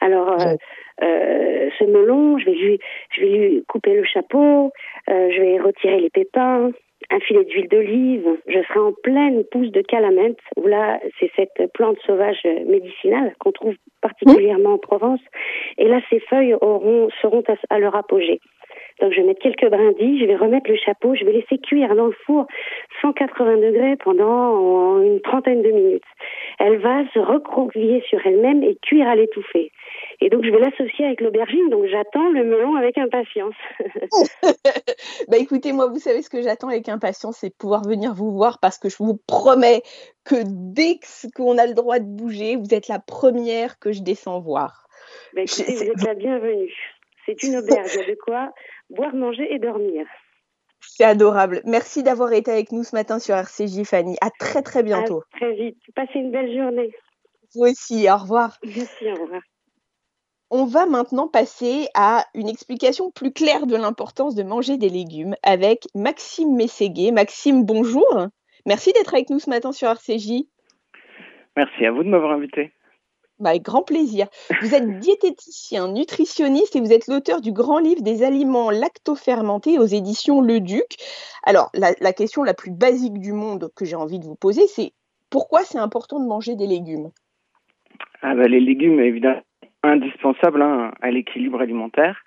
Alors, 0.00 0.30
euh, 0.30 0.54
euh, 1.02 1.70
ce 1.78 1.84
melon, 1.84 2.38
je 2.38 2.46
vais 2.46 2.54
lui, 2.54 2.78
je 3.10 3.20
vais 3.20 3.28
lui 3.28 3.64
couper 3.68 3.94
le 3.94 4.04
chapeau, 4.04 4.72
euh, 5.08 5.30
je 5.30 5.40
vais 5.40 5.58
retirer 5.58 6.00
les 6.00 6.10
pépins, 6.10 6.70
un 7.10 7.20
filet 7.20 7.44
d'huile 7.44 7.68
d'olive. 7.68 8.26
Je 8.46 8.62
serai 8.62 8.80
en 8.80 8.92
pleine 8.92 9.44
pousse 9.50 9.70
de 9.70 9.82
calamette, 9.82 10.38
où 10.56 10.66
là, 10.66 11.00
c'est 11.18 11.30
cette 11.36 11.72
plante 11.72 11.98
sauvage 12.06 12.42
médicinale 12.66 13.34
qu'on 13.38 13.52
trouve 13.52 13.74
particulièrement 14.00 14.74
en 14.74 14.78
Provence. 14.78 15.20
Et 15.78 15.88
là, 15.88 16.00
ces 16.10 16.20
feuilles 16.20 16.54
auront, 16.54 17.08
seront 17.20 17.42
à 17.68 17.78
leur 17.78 17.94
apogée. 17.94 18.40
Donc 19.00 19.12
je 19.12 19.20
vais 19.20 19.26
mettre 19.26 19.40
quelques 19.40 19.68
brindilles, 19.68 20.20
je 20.20 20.26
vais 20.26 20.36
remettre 20.36 20.70
le 20.70 20.76
chapeau, 20.76 21.14
je 21.14 21.24
vais 21.24 21.32
laisser 21.32 21.58
cuire 21.58 21.94
dans 21.94 22.06
le 22.06 22.14
four 22.26 22.46
180 23.00 23.56
degrés 23.56 23.96
pendant 23.96 25.00
une 25.02 25.20
trentaine 25.20 25.62
de 25.62 25.70
minutes. 25.70 26.04
Elle 26.62 26.78
va 26.78 27.02
se 27.14 27.18
recroqueviller 27.18 28.02
sur 28.08 28.24
elle-même 28.26 28.62
et 28.62 28.76
cuire 28.82 29.08
à 29.08 29.16
l'étouffée. 29.16 29.72
Et 30.20 30.28
donc 30.28 30.44
je 30.44 30.50
vais 30.50 30.58
l'associer 30.58 31.06
avec 31.06 31.22
l'aubergine, 31.22 31.70
donc 31.70 31.86
j'attends 31.86 32.28
le 32.28 32.44
melon 32.44 32.76
avec 32.76 32.98
impatience. 32.98 33.54
bah 35.28 35.38
écoutez, 35.38 35.72
moi 35.72 35.86
vous 35.86 35.98
savez 35.98 36.20
ce 36.20 36.28
que 36.28 36.42
j'attends 36.42 36.68
avec 36.68 36.88
impatience, 36.90 37.38
c'est 37.38 37.56
pouvoir 37.56 37.82
venir 37.82 38.12
vous 38.12 38.30
voir 38.30 38.58
parce 38.60 38.78
que 38.78 38.90
je 38.90 38.96
vous 38.98 39.18
promets 39.26 39.80
que 40.24 40.36
dès 40.44 41.00
qu'on 41.34 41.56
a 41.56 41.66
le 41.66 41.72
droit 41.72 41.98
de 41.98 42.04
bouger, 42.04 42.56
vous 42.56 42.74
êtes 42.74 42.88
la 42.88 42.98
première 42.98 43.78
que 43.78 43.92
je 43.92 44.02
descends 44.02 44.40
voir. 44.40 44.86
Bah 45.34 45.40
écoutez, 45.40 45.72
vous 45.72 45.82
êtes 45.82 46.04
la 46.04 46.14
bienvenue. 46.14 46.74
C'est 47.24 47.42
une 47.42 47.56
auberge, 47.56 47.94
il 47.94 48.00
y 48.00 48.04
a 48.04 48.06
de 48.10 48.18
quoi 48.22 48.52
boire, 48.90 49.14
manger 49.14 49.46
et 49.50 49.58
dormir. 49.58 50.06
C'est 50.80 51.04
adorable. 51.04 51.62
Merci 51.64 52.02
d'avoir 52.02 52.32
été 52.32 52.50
avec 52.50 52.72
nous 52.72 52.84
ce 52.84 52.94
matin 52.94 53.18
sur 53.18 53.34
RCJ, 53.34 53.84
Fanny. 53.84 54.16
À 54.20 54.30
très, 54.30 54.62
très 54.62 54.82
bientôt. 54.82 55.22
très 55.32 55.54
vite. 55.54 55.78
Passez 55.94 56.18
une 56.18 56.30
belle 56.30 56.54
journée. 56.54 56.90
Vous 57.54 57.62
aussi. 57.62 58.08
Au 58.10 58.16
revoir. 58.16 58.58
Merci, 58.64 59.10
au 59.10 59.22
revoir. 59.22 59.42
On 60.50 60.64
va 60.64 60.86
maintenant 60.86 61.28
passer 61.28 61.86
à 61.94 62.24
une 62.34 62.48
explication 62.48 63.12
plus 63.12 63.32
claire 63.32 63.66
de 63.66 63.76
l'importance 63.76 64.34
de 64.34 64.42
manger 64.42 64.78
des 64.78 64.88
légumes 64.88 65.36
avec 65.44 65.86
Maxime 65.94 66.56
Mességuet. 66.56 67.12
Maxime, 67.12 67.64
bonjour. 67.64 68.26
Merci 68.66 68.92
d'être 68.92 69.14
avec 69.14 69.30
nous 69.30 69.38
ce 69.38 69.48
matin 69.48 69.70
sur 69.70 69.88
RCJ. 69.88 70.42
Merci 71.56 71.86
à 71.86 71.92
vous 71.92 72.02
de 72.02 72.08
m'avoir 72.08 72.32
invité. 72.32 72.72
Bah, 73.40 73.50
avec 73.50 73.62
grand 73.62 73.82
plaisir. 73.82 74.28
Vous 74.60 74.74
êtes 74.74 74.98
diététicien, 75.00 75.88
nutritionniste 75.88 76.76
et 76.76 76.80
vous 76.80 76.92
êtes 76.92 77.08
l'auteur 77.08 77.40
du 77.40 77.52
grand 77.52 77.78
livre 77.78 78.02
des 78.02 78.22
aliments 78.22 78.70
lactofermentés 78.70 79.78
aux 79.78 79.86
éditions 79.86 80.42
Le 80.42 80.60
Duc. 80.60 80.96
Alors, 81.44 81.70
la, 81.74 82.12
question 82.12 82.42
la 82.42 82.52
plus 82.52 82.70
basique 82.70 83.18
du 83.18 83.32
monde 83.32 83.70
que 83.74 83.86
j'ai 83.86 83.96
envie 83.96 84.18
de 84.18 84.26
vous 84.26 84.36
poser, 84.36 84.66
c'est 84.66 84.92
pourquoi 85.30 85.60
c'est 85.60 85.78
important 85.78 86.20
de 86.20 86.28
manger 86.28 86.54
des 86.54 86.66
légumes? 86.66 87.10
Ah 88.20 88.34
bah, 88.34 88.46
Les 88.46 88.60
légumes, 88.60 89.00
évidemment, 89.00 89.40
indispensables 89.82 90.60
hein, 90.60 90.92
à 91.00 91.10
l'équilibre 91.10 91.62
alimentaire. 91.62 92.22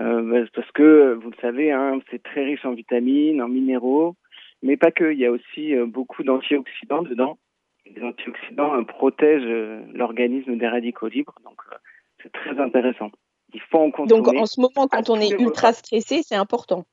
Euh, 0.00 0.20
bah, 0.22 0.48
parce 0.52 0.70
que, 0.72 1.16
vous 1.22 1.30
le 1.30 1.36
savez, 1.40 1.70
hein, 1.70 2.00
c'est 2.10 2.22
très 2.24 2.44
riche 2.44 2.64
en 2.64 2.72
vitamines, 2.72 3.40
en 3.40 3.46
minéraux, 3.46 4.16
mais 4.64 4.76
pas 4.76 4.90
que. 4.90 5.12
Il 5.12 5.18
y 5.20 5.26
a 5.26 5.30
aussi 5.30 5.76
euh, 5.76 5.86
beaucoup 5.86 6.24
d'antioxydants 6.24 7.02
dedans 7.02 7.38
les 7.86 8.02
antioxydants 8.02 8.74
euh, 8.74 8.82
protègent 8.82 9.42
euh, 9.44 9.82
l'organisme 9.92 10.56
des 10.56 10.68
radicaux 10.68 11.08
libres, 11.08 11.34
donc 11.44 11.60
euh, 11.70 11.76
c'est 12.22 12.32
très 12.32 12.58
intéressant. 12.58 13.10
Il 13.52 13.60
faut 13.60 13.78
en 13.78 13.90
consommer. 13.90 14.22
Donc 14.22 14.34
en 14.34 14.46
ce 14.46 14.60
moment, 14.60 14.88
quand 14.88 15.10
on 15.10 15.20
est 15.20 15.30
ultra 15.40 15.72
stressé, 15.72 16.22
c'est 16.22 16.34
important. 16.34 16.84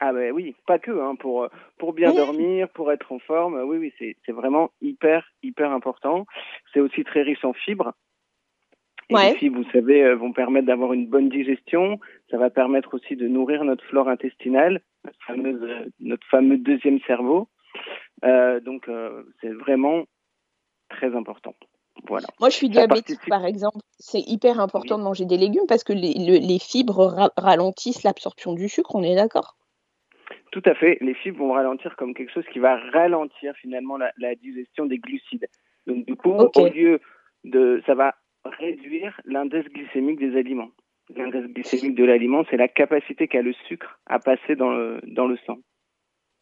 Ah 0.00 0.12
ben 0.12 0.32
oui, 0.32 0.54
pas 0.66 0.78
que, 0.78 0.90
hein, 0.90 1.14
pour, 1.14 1.48
pour 1.78 1.92
bien 1.92 2.12
dormir, 2.12 2.68
pour 2.70 2.90
être 2.90 3.12
en 3.12 3.18
forme, 3.18 3.60
oui, 3.64 3.76
oui, 3.76 4.14
c'est 4.24 4.32
vraiment 4.32 4.70
hyper, 4.80 5.30
hyper 5.42 5.70
important. 5.72 6.26
C'est 6.72 6.80
aussi 6.80 7.04
très 7.04 7.22
riche 7.22 7.44
en 7.44 7.52
fibres. 7.52 7.92
Et 9.10 9.14
les 9.14 9.34
fibres, 9.34 9.60
vous 9.60 9.70
savez, 9.72 10.14
vont 10.14 10.32
permettre 10.32 10.66
d'avoir 10.66 10.94
une 10.94 11.06
bonne 11.06 11.28
digestion. 11.28 11.98
Ça 12.30 12.38
va 12.38 12.48
permettre 12.48 12.94
aussi 12.94 13.16
de 13.16 13.28
nourrir 13.28 13.64
notre 13.64 13.84
flore 13.84 14.08
intestinale, 14.08 14.80
notre, 15.04 15.86
notre 15.98 16.26
fameux 16.28 16.56
deuxième 16.56 17.00
cerveau. 17.00 17.48
Euh, 18.24 18.60
donc, 18.60 18.88
euh, 18.88 19.22
c'est 19.40 19.52
vraiment 19.52 20.04
très 20.88 21.14
important. 21.14 21.54
Voilà. 22.06 22.28
Moi, 22.38 22.48
je 22.48 22.56
suis 22.56 22.68
diabétique, 22.68 23.20
par 23.28 23.44
exemple. 23.44 23.78
C'est 23.98 24.20
hyper 24.20 24.60
important 24.60 24.98
de 24.98 25.04
manger 25.04 25.24
des 25.26 25.36
légumes 25.36 25.66
parce 25.68 25.84
que 25.84 25.92
les, 25.92 26.58
fibres 26.58 27.30
ralentissent 27.36 28.02
l'absorption 28.02 28.54
du 28.54 28.68
sucre, 28.68 28.94
on 28.94 29.02
est 29.02 29.14
d'accord? 29.14 29.56
Tout 30.52 30.62
à 30.64 30.74
fait. 30.74 30.98
Les 31.00 31.14
fibres 31.14 31.38
vont 31.40 31.52
ralentir 31.52 31.96
comme 31.96 32.14
quelque 32.14 32.32
chose 32.32 32.46
qui 32.52 32.58
va 32.58 32.76
ralentir 32.92 33.54
finalement 33.56 33.96
la, 33.96 34.34
digestion 34.34 34.86
des 34.86 34.98
glucides. 34.98 35.46
Donc, 35.86 36.06
du 36.06 36.16
coup, 36.16 36.32
au 36.32 36.68
lieu 36.68 37.00
de. 37.44 37.82
Ça 37.86 37.94
va 37.94 38.14
réduire 38.44 39.20
l'index 39.24 39.68
glycémique 39.70 40.18
des 40.18 40.36
aliments. 40.36 40.70
L'index 41.14 41.48
glycémique 41.48 41.96
de 41.96 42.04
l'aliment, 42.04 42.44
c'est 42.50 42.56
la 42.56 42.68
capacité 42.68 43.28
qu'a 43.28 43.42
le 43.42 43.52
sucre 43.68 44.00
à 44.06 44.18
passer 44.18 44.56
dans 44.56 44.70
le, 44.70 45.00
dans 45.06 45.26
le 45.26 45.36
sang. 45.46 45.58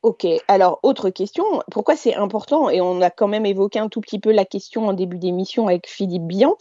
Ok, 0.03 0.27
alors 0.47 0.79
autre 0.85 1.11
question, 1.11 1.45
pourquoi 1.73 1.97
c'est 1.97 2.15
important, 2.15 2.71
et 2.71 2.81
on 2.81 3.01
a 3.01 3.11
quand 3.11 3.27
même 3.27 3.45
évoqué 3.45 3.81
un 3.81 3.89
tout 3.89 4.01
petit 4.01 4.21
peu 4.21 4.31
la 4.31 4.45
question 4.45 4.87
en 4.87 4.93
début 4.93 5.19
d'émission 5.19 5.67
avec 5.67 5.89
Philippe 5.89 6.23
Bian, 6.23 6.57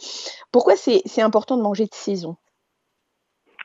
pourquoi 0.50 0.74
c'est 0.74 1.22
important 1.22 1.56
de 1.56 1.62
manger 1.62 1.84
de 1.84 1.94
saison? 1.94 2.36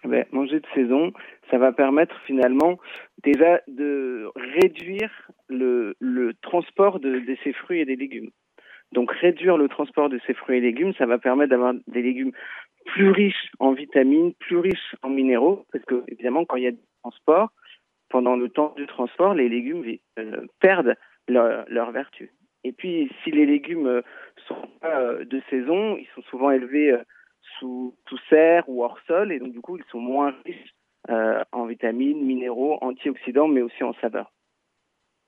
Eh 0.04 0.08
ben, 0.08 0.26
Manger 0.32 0.60
de 0.60 0.68
saison, 0.76 1.12
ça 1.50 1.58
va 1.58 1.72
permettre 1.72 2.16
finalement 2.28 2.78
déjà 3.24 3.62
de 3.68 4.30
réduire 4.36 5.10
le, 5.48 5.96
transport 6.44 7.00
de, 7.00 7.20
de, 7.20 7.38
ces 7.44 7.54
fruits 7.54 7.80
et 7.80 7.86
des 7.86 7.96
légumes. 7.96 8.30
Donc 8.92 9.12
réduire 9.12 9.58
le 9.58 9.70
transport 9.70 10.10
de 10.10 10.20
ces 10.28 10.36
fruits 10.36 10.58
et 10.58 10.62
légumes, 10.62 10.94
ça 11.00 11.08
va 11.08 11.18
permettre 11.18 11.50
d'avoir 11.50 11.74
des 11.88 12.02
légumes 12.04 12.32
plus 12.86 13.10
riches 13.10 13.52
en 13.60 13.72
vitamines, 13.72 14.34
plus 14.34 14.58
riches 14.58 14.96
en 15.02 15.10
minéraux, 15.10 15.66
parce 15.72 15.84
que 15.86 16.04
évidemment 16.10 16.46
quand 16.46 16.58
il 16.58 16.64
y 16.64 16.68
a 16.68 16.72
du 16.72 16.84
transport, 17.02 17.50
pendant 18.14 18.36
le 18.36 18.48
temps 18.48 18.76
du 18.78 18.86
transport, 18.86 19.34
les 19.34 19.50
légumes 19.50 19.84
euh, 20.20 20.46
perdent 20.60 20.96
leur, 21.28 21.92
vertu. 21.92 22.32
Et 22.64 22.72
puis, 22.72 23.12
si 23.24 23.32
les 23.32 23.48
légumes 23.48 23.88
euh, 23.88 24.02
sont 24.48 24.70
pas 24.80 25.00
euh, 25.00 25.26
de 25.26 25.42
saison, 25.50 25.98
ils 25.98 26.08
sont 26.14 26.22
souvent 26.30 26.52
élevés 26.52 26.96
sous, 27.58 27.96
sous 28.08 28.20
serre 28.30 28.66
ou 28.68 28.84
hors 28.84 29.00
sol, 29.08 29.32
et 29.32 29.40
donc 29.40 29.52
du 29.52 29.62
coup, 29.62 29.78
ils 29.78 29.84
sont 29.92 30.00
moins 30.00 30.36
riches 30.46 30.76
en 31.52 31.66
vitamines, 31.66 32.24
minéraux, 32.24 32.78
antioxydants, 32.82 33.50
mais 33.50 33.62
aussi 33.62 33.84
en 33.84 33.94
saveur. 33.96 34.32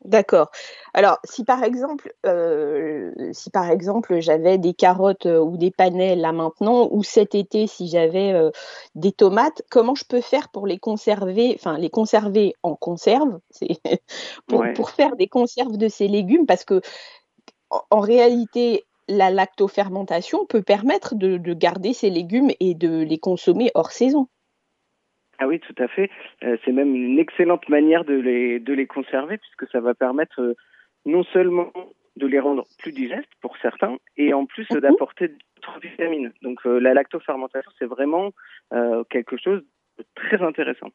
D'accord. 0.05 0.51
Alors, 0.93 1.17
si 1.23 1.43
par 1.43 1.63
exemple, 1.63 2.13
euh, 2.27 3.11
si 3.33 3.49
par 3.49 3.71
exemple 3.71 4.19
j'avais 4.19 4.59
des 4.59 4.75
carottes 4.75 5.25
euh, 5.25 5.39
ou 5.39 5.57
des 5.57 5.71
panais 5.71 6.15
là 6.15 6.31
maintenant, 6.31 6.87
ou 6.91 7.01
cet 7.01 7.33
été 7.33 7.65
si 7.65 7.87
j'avais 7.87 8.31
euh, 8.31 8.51
des 8.93 9.11
tomates, 9.11 9.63
comment 9.71 9.95
je 9.95 10.05
peux 10.05 10.21
faire 10.21 10.49
pour 10.49 10.67
les 10.67 10.77
conserver, 10.77 11.53
enfin 11.55 11.79
les 11.79 11.89
conserver 11.89 12.53
en 12.61 12.75
conserve, 12.75 13.39
pour, 14.47 14.63
pour 14.75 14.91
faire 14.91 15.15
des 15.15 15.27
conserves 15.27 15.77
de 15.77 15.87
ces 15.87 16.07
légumes, 16.07 16.45
parce 16.45 16.65
que 16.65 16.81
en, 17.89 17.99
réalité, 17.99 18.85
la 19.07 19.31
lactofermentation 19.31 20.45
peut 20.45 20.61
permettre 20.61 21.15
de, 21.15 21.37
garder 21.53 21.93
ces 21.93 22.11
légumes 22.11 22.51
et 22.59 22.75
de 22.75 23.01
les 23.01 23.17
consommer 23.17 23.71
hors 23.73 23.91
saison. 23.91 24.27
Ah 25.39 25.47
oui, 25.47 25.59
tout 25.59 25.75
à 25.77 25.87
fait. 25.87 26.09
Euh, 26.43 26.57
c'est 26.63 26.71
même 26.71 26.95
une 26.95 27.19
excellente 27.19 27.67
manière 27.69 28.05
de 28.05 28.13
les, 28.13 28.59
de 28.59 28.73
les 28.73 28.87
conserver 28.87 29.37
puisque 29.37 29.69
ça 29.71 29.79
va 29.79 29.93
permettre 29.93 30.41
euh, 30.41 30.55
non 31.05 31.23
seulement 31.23 31.71
de 32.15 32.27
les 32.27 32.39
rendre 32.39 32.65
plus 32.79 32.93
digestes 32.93 33.31
pour 33.41 33.57
certains 33.57 33.97
et 34.15 34.33
en 34.33 34.45
plus 34.45 34.69
mhm. 34.71 34.79
d'apporter 34.79 35.27
d'autres 35.27 35.79
vitamines. 35.81 36.31
Donc 36.41 36.63
la 36.63 36.93
lactofermentation, 36.93 37.71
c'est 37.77 37.85
vraiment 37.85 38.31
quelque 39.09 39.35
chose 39.35 39.61
de 39.97 40.05
très 40.15 40.41
intéressant. 40.41 40.91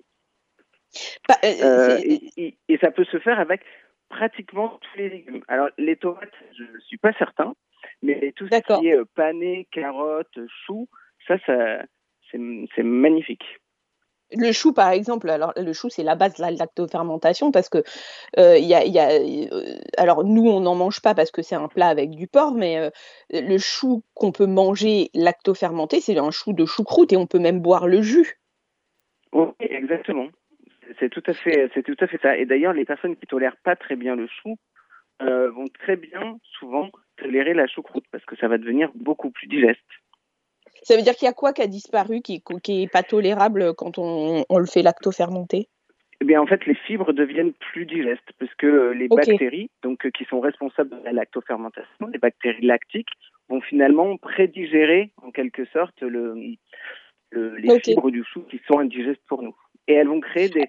Bah, 1.28 1.36
et, 1.42 2.56
et, 2.68 2.78
ça 2.78 2.90
peut 2.90 3.04
se 3.04 3.18
faire 3.18 3.38
avec 3.38 3.60
pratiquement 4.08 4.78
tous 4.80 4.98
les 4.98 5.08
légumes. 5.08 5.42
Alors, 5.48 5.68
les 5.78 5.96
tomates, 5.96 6.34
je 6.58 6.64
ne 6.64 6.80
suis 6.80 6.98
pas 6.98 7.12
certain, 7.14 7.54
mais 8.02 8.32
tout 8.36 8.46
ce 8.50 8.78
qui 8.78 8.88
est 8.88 8.96
euh, 8.96 9.04
pané, 9.14 9.66
carottes, 9.70 10.38
choux, 10.66 10.88
ça, 11.26 11.38
ça 11.46 11.82
c'est 12.30 12.82
magnifique. 12.82 13.44
Le 14.32 14.52
chou, 14.52 14.72
par 14.72 14.90
exemple, 14.90 15.28
alors 15.28 15.52
le 15.56 15.72
chou, 15.72 15.88
c'est 15.88 16.02
la 16.02 16.14
base 16.14 16.34
de 16.34 16.42
la 16.42 16.50
lactofermentation 16.50 17.50
parce 17.50 17.68
que 17.68 17.82
euh, 18.38 18.58
y 18.58 18.74
a, 18.74 18.84
y 18.84 18.98
a 18.98 19.10
euh, 19.10 19.78
alors 19.96 20.24
nous, 20.24 20.48
on 20.48 20.60
n'en 20.60 20.74
mange 20.74 21.00
pas 21.00 21.14
parce 21.14 21.30
que 21.30 21.42
c'est 21.42 21.56
un 21.56 21.68
plat 21.68 21.88
avec 21.88 22.10
du 22.10 22.26
porc, 22.26 22.54
mais 22.54 22.78
euh, 22.78 22.90
le 23.32 23.58
chou 23.58 24.02
qu'on 24.14 24.32
peut 24.32 24.46
manger 24.46 25.10
lactofermenté, 25.14 26.00
c'est 26.00 26.16
un 26.18 26.30
chou 26.30 26.52
de 26.52 26.64
choucroute 26.64 27.12
et 27.12 27.16
on 27.16 27.26
peut 27.26 27.38
même 27.38 27.60
boire 27.60 27.88
le 27.88 28.02
jus. 28.02 28.38
Oui, 29.32 29.46
exactement 29.60 30.28
c'est 30.98 31.08
tout 31.08 31.22
à 31.28 31.34
fait, 31.34 31.68
tout 31.68 31.96
à 32.00 32.08
fait 32.08 32.20
ça. 32.20 32.36
Et 32.36 32.46
d'ailleurs, 32.46 32.72
les 32.72 32.84
personnes 32.84 33.14
qui 33.14 33.24
tolèrent 33.24 33.56
pas 33.58 33.76
très 33.76 33.94
bien 33.94 34.16
le 34.16 34.26
chou 34.26 34.56
vont 35.20 35.68
très 35.68 35.94
bien, 35.94 36.36
souvent, 36.58 36.90
tolérer 37.16 37.54
la 37.54 37.68
choucroute 37.68 38.04
parce 38.10 38.24
que 38.24 38.36
ça 38.36 38.48
va 38.48 38.58
devenir 38.58 38.90
beaucoup 38.96 39.30
plus 39.30 39.46
digeste. 39.46 39.78
Ça 40.82 40.96
veut 40.96 41.02
dire 41.02 41.14
qu'il 41.14 41.26
y 41.26 41.28
a 41.28 41.34
quoi 41.34 41.52
qui 41.52 41.62
a 41.62 41.66
disparu, 41.66 42.20
qui, 42.20 42.42
qui 42.62 42.82
est 42.82 42.92
pas 42.92 43.02
tolérable 43.02 43.74
quand 43.74 43.98
on, 43.98 44.44
le 44.48 44.66
fait 44.66 44.82
lacto-fermenter? 44.82 45.68
Eh 46.22 46.24
bien, 46.26 46.40
en 46.40 46.46
fait, 46.46 46.66
les 46.66 46.74
fibres 46.74 47.12
deviennent 47.12 47.52
plus 47.52 47.86
digestes 47.86 48.30
parce 48.38 48.54
que 48.56 48.66
euh, 48.66 48.92
les 48.92 49.08
bactéries, 49.08 49.70
donc 49.82 50.04
euh, 50.04 50.10
qui 50.10 50.24
sont 50.26 50.40
responsables 50.40 50.90
de 50.90 51.04
la 51.04 51.12
lactofermentation, 51.12 52.06
les 52.12 52.18
bactéries 52.18 52.66
lactiques, 52.66 53.08
vont 53.48 53.62
finalement 53.62 54.16
prédigérer 54.18 55.12
en 55.22 55.30
quelque 55.30 55.64
sorte 55.66 56.02
le, 56.02 56.34
les 57.32 57.80
fibres 57.80 58.10
du 58.10 58.22
chou 58.24 58.42
qui 58.42 58.60
sont 58.66 58.78
indigestes 58.78 59.22
pour 59.26 59.42
nous 59.42 59.56
et 59.90 59.94
elles 59.94 60.08
vont 60.08 60.20
créer 60.20 60.48
des, 60.48 60.66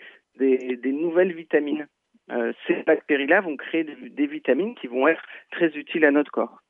des, 0.76 0.92
nouvelles 0.92 1.34
vitamines. 1.34 1.88
Euh, 2.32 2.54
ces 2.68 2.82
bactéries-là 2.84 3.42
vont 3.42 3.56
créer 3.56 3.84
des, 3.84 4.28
vitamines 4.28 4.76
qui 4.76 4.88
vont 4.88 5.08
être 5.08 5.22
très 5.52 5.68
utiles 5.68 6.06
à 6.06 6.12
notre 6.12 6.32
corps. 6.32 6.62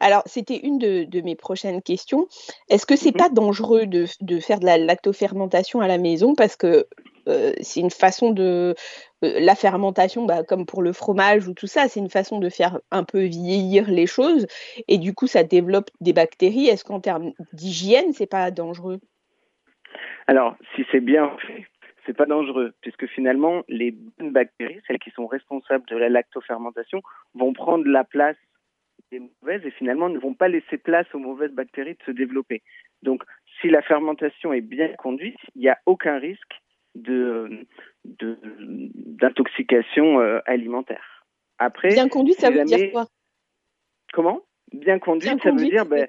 Alors, 0.00 0.22
c'était 0.26 0.58
une 0.58 0.78
de, 0.78 1.20
mes 1.20 1.36
prochaines 1.36 1.82
questions. 1.82 2.26
Est-ce 2.68 2.86
que 2.86 2.96
c'est 2.96 3.06
n'est 3.06 3.12
mhm. 3.12 3.18
pas 3.18 3.28
dangereux 3.30 3.86
de, 3.86 4.06
de, 4.20 4.40
faire 4.40 4.60
de 4.60 4.66
la 4.66 4.78
lactofermentation 4.78 5.80
à 5.80 5.88
la 5.88 5.98
maison 5.98 6.34
parce 6.34 6.56
que 6.56 6.86
euh, 7.28 7.52
c'est 7.60 7.80
une 7.80 7.90
façon 7.90 8.30
de 8.30 8.74
euh, 9.24 9.40
la 9.40 9.54
fermentation, 9.54 10.24
bah, 10.24 10.42
comme 10.44 10.66
pour 10.66 10.82
le 10.82 10.92
fromage 10.92 11.46
ou 11.48 11.54
tout 11.54 11.66
ça, 11.66 11.88
c'est 11.88 12.00
une 12.00 12.10
façon 12.10 12.38
de 12.38 12.48
faire 12.48 12.80
un 12.90 13.04
peu 13.04 13.20
vieillir 13.20 13.90
les 13.90 14.06
choses 14.06 14.46
et 14.88 14.98
du 14.98 15.14
coup 15.14 15.26
ça 15.26 15.42
développe 15.42 15.90
des 16.00 16.12
bactéries. 16.12 16.68
Est-ce 16.68 16.84
qu'en 16.84 17.00
termes 17.00 17.32
d'hygiène, 17.52 18.12
c'est 18.12 18.26
pas 18.26 18.50
dangereux? 18.50 19.00
Alors, 20.26 20.56
si 20.74 20.84
c'est 20.90 21.00
bien 21.00 21.30
fait, 21.46 21.66
c'est 22.04 22.16
pas 22.16 22.26
dangereux, 22.26 22.72
puisque 22.80 23.06
finalement, 23.06 23.62
les 23.68 23.92
bonnes 23.92 24.32
bactéries, 24.32 24.80
celles 24.86 24.98
qui 24.98 25.10
sont 25.10 25.26
responsables 25.26 25.86
de 25.88 25.96
la 25.96 26.08
lactofermentation, 26.08 27.02
vont 27.34 27.52
prendre 27.52 27.86
la 27.86 28.04
place 28.04 28.36
des 29.10 29.20
mauvaises 29.20 29.64
et 29.64 29.70
finalement 29.70 30.08
ne 30.08 30.18
vont 30.18 30.34
pas 30.34 30.48
laisser 30.48 30.78
place 30.78 31.06
aux 31.14 31.18
mauvaises 31.18 31.52
bactéries 31.52 31.94
de 31.94 32.02
se 32.04 32.10
développer. 32.10 32.62
Donc, 33.02 33.22
si 33.60 33.68
la 33.68 33.82
fermentation 33.82 34.52
est 34.52 34.60
bien 34.60 34.92
conduite, 34.94 35.38
il 35.54 35.62
n'y 35.62 35.68
a 35.68 35.78
aucun 35.86 36.18
risque 36.18 36.60
de 36.94 37.66
d'intoxication 38.04 40.20
euh, 40.20 40.40
alimentaire. 40.46 41.24
Après, 41.58 41.88
bien 41.88 42.08
conduite, 42.08 42.40
ça 42.40 42.50
veut 42.50 42.64
dire 42.64 42.92
quoi? 42.92 43.06
Comment? 44.12 44.40
Bien 44.72 44.98
conduite, 44.98 45.42
ça 45.42 45.50
veut 45.50 45.68
dire 45.68 45.86
ben, 45.86 46.08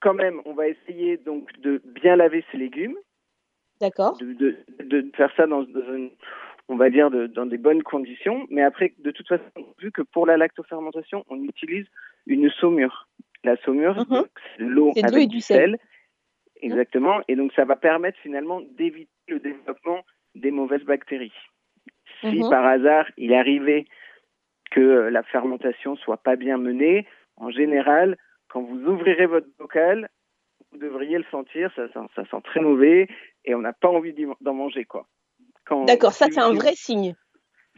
quand 0.00 0.14
même, 0.14 0.40
on 0.44 0.54
va 0.54 0.68
essayer 0.68 1.16
donc 1.16 1.50
de 1.60 1.82
bien 1.84 2.16
laver 2.16 2.44
ses 2.50 2.58
légumes. 2.58 2.96
D'accord. 3.80 4.18
De, 4.18 4.56
faire 5.16 5.32
ça 5.36 5.46
dans, 5.46 5.64
on 6.68 6.76
va 6.76 6.90
dire, 6.90 7.10
dans 7.10 7.46
des 7.46 7.58
bonnes 7.58 7.82
conditions. 7.82 8.46
Mais 8.50 8.62
après, 8.62 8.94
de 8.98 9.10
toute 9.10 9.26
façon, 9.26 9.44
vu 9.80 9.90
que 9.90 10.02
pour 10.02 10.26
la 10.26 10.36
lactofermentation, 10.36 11.24
on 11.28 11.42
utilise 11.42 11.86
une 12.26 12.50
saumure. 12.50 13.08
La 13.44 13.56
saumure, 13.58 14.04
c'est 14.56 14.62
l'eau 14.62 14.92
avec 15.02 15.28
du 15.28 15.40
sel. 15.40 15.78
Exactement. 16.60 17.20
Et 17.28 17.36
donc, 17.36 17.52
ça 17.54 17.64
va 17.64 17.76
permettre 17.76 18.18
finalement 18.18 18.60
d'éviter 18.76 19.08
le 19.28 19.38
développement 19.38 20.04
des 20.34 20.50
mauvaises 20.50 20.84
bactéries. 20.84 21.32
Si 22.20 22.42
mhm. 22.42 22.50
par 22.50 22.66
hasard, 22.66 23.06
il 23.16 23.32
arrivait 23.32 23.86
que 24.70 25.08
la 25.08 25.22
fermentation 25.22 25.96
soit 25.96 26.16
pas 26.18 26.36
bien 26.36 26.58
menée, 26.58 27.06
en 27.36 27.50
général, 27.50 28.16
quand 28.48 28.62
vous 28.62 28.80
ouvrirez 28.86 29.26
votre 29.26 29.46
bocal, 29.58 30.08
vous 30.72 30.78
devriez 30.78 31.18
le 31.18 31.24
sentir, 31.30 31.72
ça, 31.74 31.88
sent 32.16 32.40
très 32.44 32.60
mauvais 32.60 33.08
et 33.44 33.54
on 33.54 33.60
n'a 33.60 33.72
pas 33.72 33.88
envie 33.88 34.14
d'en 34.40 34.54
manger. 34.54 34.84
quoi. 34.84 35.06
D'accord, 35.86 36.12
ça 36.12 36.26
c'est 36.30 36.40
un 36.40 36.52
vrai 36.52 36.74
signe. 36.74 37.14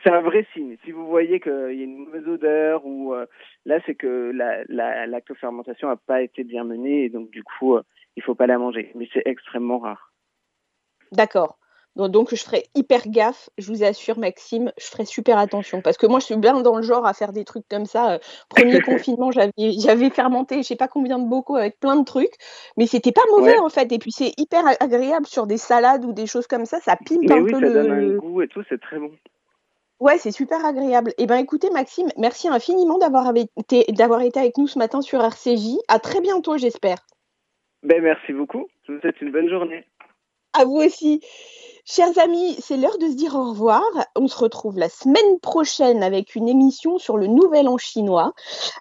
C'est 0.03 0.11
un 0.11 0.23
vrai 0.23 0.47
signe. 0.55 0.77
Si 0.85 0.93
vous 0.93 1.07
voyez 1.07 1.41
qu'il 1.41 1.53
y 1.53 1.81
a 1.81 1.85
une 1.85 2.05
mauvaise 2.07 2.27
odeur 2.27 2.87
ou 2.87 3.13
euh, 3.13 3.27
là, 3.67 3.81
c'est 3.85 3.95
que 3.95 4.33
la, 4.35 4.65
la 4.69 5.07
lactofermentation 5.07 5.89
n'a 5.89 5.97
pas 5.97 6.23
été 6.23 6.43
bien 6.43 6.65
menée 6.65 7.05
et 7.05 7.11
donc 7.11 7.31
du 7.31 7.45
coup, 7.45 7.77
euh, 7.77 7.83
il 8.17 8.21
ne 8.21 8.25
faut 8.25 8.35
pas 8.35 8.47
la 8.47 8.57
manger. 8.57 8.93
Mais 8.95 9.09
c'est 9.13 9.23
extrêmement 9.27 9.79
rare. 9.79 10.13
D'accord. 11.13 11.60
Donc, 11.97 12.35
je 12.35 12.43
ferai 12.43 12.65
hyper 12.75 13.09
gaffe, 13.09 13.51
je 13.59 13.67
vous 13.71 13.83
assure, 13.83 14.19
Maxime, 14.19 14.73
je 14.79 14.87
ferai 14.87 15.05
super 15.05 15.39
attention. 15.39 15.83
Parce 15.83 15.97
que 15.97 16.07
moi, 16.07 16.21
je 16.21 16.27
suis 16.27 16.37
bien 16.37 16.61
dans 16.61 16.77
le 16.77 16.83
genre 16.83 17.05
à 17.05 17.13
faire 17.13 17.33
des 17.33 17.45
trucs 17.45 17.69
comme 17.69 17.85
ça. 17.85 18.13
Euh, 18.13 18.19
premier 18.49 18.81
confinement, 18.81 19.31
j'avais 19.31 20.11
fermenté, 20.11 20.63
je 20.63 20.69
sais 20.69 20.77
pas 20.77 20.89
combien 20.89 21.19
de 21.19 21.29
bocaux 21.29 21.57
avec 21.57 21.79
plein 21.81 21.97
de 21.97 22.05
trucs, 22.05 22.35
mais 22.77 22.87
c'était 22.87 23.13
pas 23.13 23.23
mauvais 23.31 23.59
en 23.59 23.69
fait. 23.69 23.91
Et 23.93 23.99
puis, 23.99 24.13
c'est 24.13 24.33
hyper 24.39 24.63
agréable 24.81 25.27
sur 25.27 25.47
des 25.47 25.59
salades 25.59 26.05
ou 26.05 26.13
des 26.13 26.27
choses 26.27 26.47
comme 26.47 26.65
ça, 26.65 26.81
ça 26.81 26.97
pimpe 26.97 27.31
un 27.31 27.41
oui, 27.41 27.51
peu 27.51 27.59
ça 27.59 27.61
le. 27.61 27.73
Donne 27.73 27.91
un 27.91 28.17
goût 28.17 28.43
et 28.43 28.49
tout, 28.49 28.63
c'est 28.69 28.81
très 28.81 28.99
bon. 28.99 29.11
Ouais, 30.01 30.17
c'est 30.17 30.33
super 30.33 30.65
agréable. 30.65 31.13
Eh 31.19 31.27
bien, 31.27 31.37
écoutez, 31.37 31.69
Maxime, 31.71 32.09
merci 32.17 32.49
infiniment 32.49 32.97
d'avoir 32.97 33.31
été, 33.37 33.91
été 33.91 34.03
avec 34.03 34.57
nous 34.57 34.67
ce 34.67 34.79
matin 34.79 35.03
sur 35.03 35.23
RCJ. 35.23 35.77
À 35.89 35.99
très 35.99 36.23
bientôt, 36.23 36.57
j'espère. 36.57 36.97
Ben, 37.83 38.03
merci 38.03 38.33
beaucoup. 38.33 38.67
Je 38.89 38.93
vous 38.93 39.01
souhaite 39.01 39.21
une 39.21 39.31
bonne 39.31 39.51
journée. 39.51 39.85
À 40.59 40.65
vous 40.65 40.77
aussi. 40.77 41.21
Chers 41.85 42.19
amis, 42.19 42.57
c'est 42.61 42.77
l'heure 42.77 42.99
de 42.99 43.09
se 43.09 43.15
dire 43.15 43.35
au 43.35 43.51
revoir. 43.51 43.83
On 44.17 44.29
se 44.29 44.37
retrouve 44.37 44.79
la 44.79 44.89
semaine 44.89 45.41
prochaine 45.41 46.03
avec 46.03 46.35
une 46.35 46.49
émission 46.49 46.99
sur 46.99 47.17
le 47.17 47.27
Nouvel 47.27 47.69
An 47.69 47.79
chinois. 47.79 48.33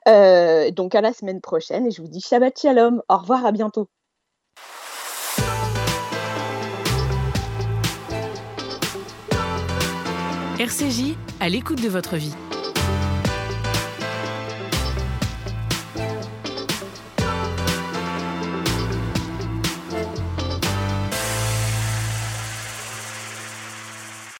Euh, 0.08 0.72
donc 0.72 0.96
à 0.96 1.02
la 1.02 1.14
semaine 1.14 1.42
prochaine 1.42 1.88
et 1.88 1.92
je 1.92 2.02
vous 2.02 2.08
dis 2.08 2.22
Shabbat 2.22 2.60
Shalom. 2.60 3.02
Au 3.10 3.18
revoir, 3.18 3.46
à 3.46 3.52
bientôt. 3.52 3.88
RCJ, 10.60 11.16
à 11.40 11.48
l'écoute 11.48 11.82
de 11.82 11.88
votre 11.88 12.18
vie. 12.18 12.34